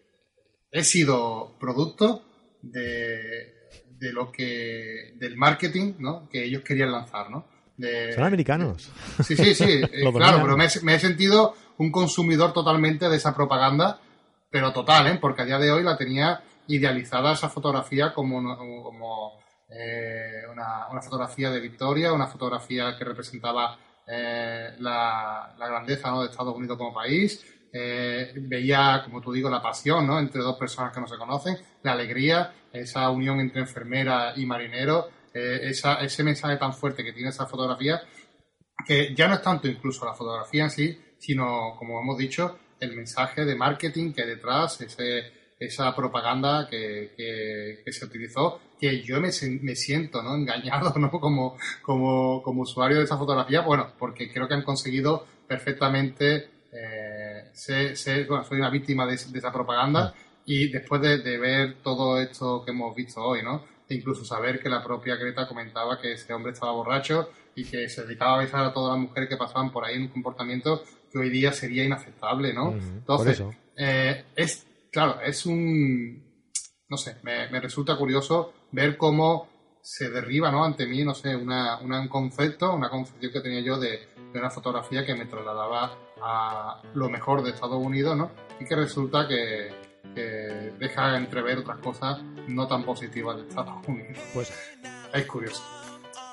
[0.70, 2.22] he sido producto
[2.62, 3.57] de,
[3.98, 6.28] de lo que del marketing ¿no?
[6.28, 7.46] que ellos querían lanzar, ¿no?
[8.14, 8.90] Son americanos.
[9.22, 14.00] Sí, sí, sí, eh, claro, pero me, he sentido un consumidor totalmente de esa propaganda,
[14.50, 15.18] pero total, ¿eh?
[15.20, 19.38] Porque a día de hoy la tenía idealizada esa fotografía como, como
[19.68, 26.22] eh, una, una, fotografía de victoria, una fotografía que representaba eh, la, la, grandeza ¿no?
[26.22, 30.18] de Estados Unidos como país, eh, veía, como tú digo, la pasión ¿no?
[30.18, 35.08] entre dos personas que no se conocen, la alegría, esa unión entre enfermera y marinero,
[35.32, 38.00] eh, ese mensaje tan fuerte que tiene esa fotografía,
[38.86, 42.94] que ya no es tanto incluso la fotografía en sí, sino, como hemos dicho, el
[42.94, 49.20] mensaje de marketing que hay detrás, ese, esa propaganda que, que, se utilizó, que yo
[49.20, 49.30] me,
[49.62, 50.34] me siento ¿no?
[50.36, 51.10] engañado ¿no?
[51.10, 57.50] Como, como, como usuario de esa fotografía, bueno, porque creo que han conseguido perfectamente eh,
[57.54, 58.26] soy
[58.58, 60.14] una víctima de, esa propaganda
[60.48, 63.66] y después de, ver todo esto que hemos visto hoy, ¿no?
[63.86, 67.86] E incluso saber que la propia Greta comentaba que ese hombre estaba borracho y que
[67.90, 70.82] se dedicaba a besar a todas las mujeres que pasaban por ahí en un comportamiento
[71.12, 72.72] que hoy día sería inaceptable, ¿no?
[72.72, 73.42] Entonces,
[73.76, 76.42] eh, es, claro, es un,
[76.88, 79.50] no sé, me, resulta curioso ver cómo
[79.82, 80.64] se derriba, ¿no?
[80.64, 84.48] Ante mí, no sé, una, un concepto, una concepción que tenía yo de, de una
[84.48, 88.30] fotografía que me trasladaba a lo mejor de Estados Unidos, ¿no?
[88.58, 89.87] Y que resulta que,
[90.18, 94.18] que deja entrever otras cosas no tan positivas de Estados Unidos.
[94.34, 94.52] Pues
[95.12, 95.62] es curioso.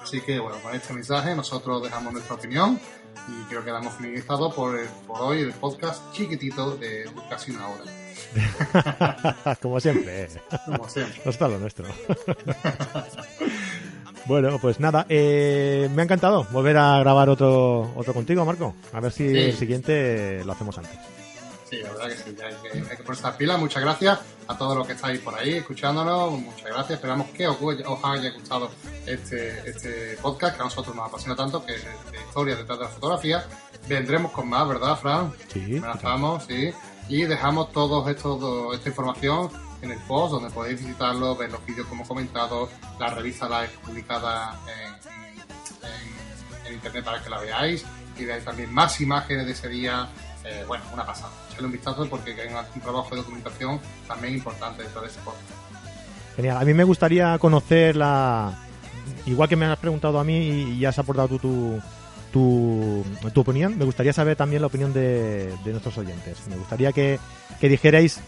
[0.02, 2.80] Así que bueno, con este mensaje nosotros dejamos nuestra opinión
[3.28, 7.84] y creo que damos finalizado por, por hoy el podcast chiquitito de casi una hora.
[9.62, 10.30] Como siempre.
[10.66, 11.22] Como siempre.
[11.24, 11.86] No está lo nuestro.
[14.28, 18.74] Bueno, pues nada, eh, me ha encantado volver a grabar otro, otro contigo, Marco.
[18.92, 20.98] A ver si el siguiente lo hacemos antes.
[21.76, 22.46] Sí, la verdad que sí, hay que,
[22.90, 23.04] hay que
[23.38, 23.58] pila.
[23.58, 26.40] Muchas gracias a todos los que estáis por ahí escuchándonos.
[26.40, 26.92] Muchas gracias.
[26.92, 27.58] Esperamos que os,
[28.04, 28.72] haya gustado
[29.06, 32.86] este, este podcast que a nosotros nos apasiona tanto, que es de, historia detrás de
[32.86, 33.46] la fotografía.
[33.88, 35.34] Vendremos con más, ¿verdad, Fran?
[35.52, 35.82] Sí.
[36.48, 36.74] sí.
[37.08, 39.52] Y dejamos toda esta información
[39.82, 42.70] en el post, donde podéis visitarlo, ver los vídeos como comentado,
[43.00, 44.96] la revista live publicada en,
[46.74, 47.86] internet para que la veáis
[48.18, 50.10] y veáis también más imágenes de ese día.
[50.46, 51.32] Eh, bueno, una pasada.
[51.50, 55.38] Echadle un vistazo porque hay un, trabajo de documentación también importante dentro de ese post.
[56.36, 56.58] Genial.
[56.58, 58.54] A mí me gustaría conocer la.
[59.26, 61.80] Igual que me has preguntado a mí y has aportado tú
[62.32, 66.46] tu, tu, opinión, me gustaría saber también la opinión de, nuestros oyentes.
[66.50, 67.18] Me gustaría que,
[67.62, 68.20] que dijerais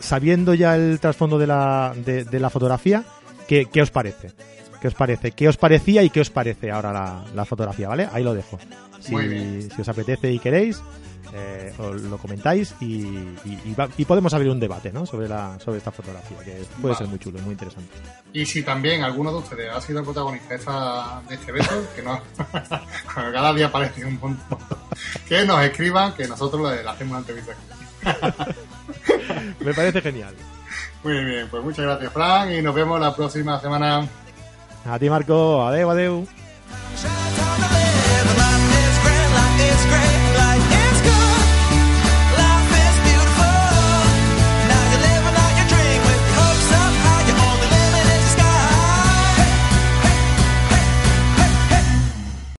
[0.00, 3.04] sabiendo ya el trasfondo de la, de, la fotografía,
[3.48, 4.32] ¿qué, ¿qué, os parece?
[4.86, 5.32] ¿Qué os parece?
[5.32, 7.88] ¿Qué os parecía y qué os parece ahora la, la fotografía?
[7.88, 8.08] ¿Vale?
[8.12, 8.56] Ahí lo dejo.
[9.00, 9.10] Si,
[9.62, 10.80] si os apetece y queréis,
[11.34, 13.04] eh, os lo comentáis y,
[13.44, 15.04] y, podemos abrir un debate ¿no?
[15.04, 17.90] sobre, la, sobre esta fotografía, que puede ser muy chulo, muy interesante.
[18.32, 22.20] Y si también alguno de ustedes ha sido protagonista de este beso, que no,
[23.12, 24.58] cada día aparece un montón,
[25.28, 27.54] que nos escriban, que nosotros le, hacemos una entrevista.
[29.64, 30.36] Me parece genial.
[31.02, 34.08] Muy bien, pues muchas gracias, Frank, y nos vemos la próxima semana.
[34.88, 35.62] A ti, Marco.
[35.62, 36.26] Adeu, adeu.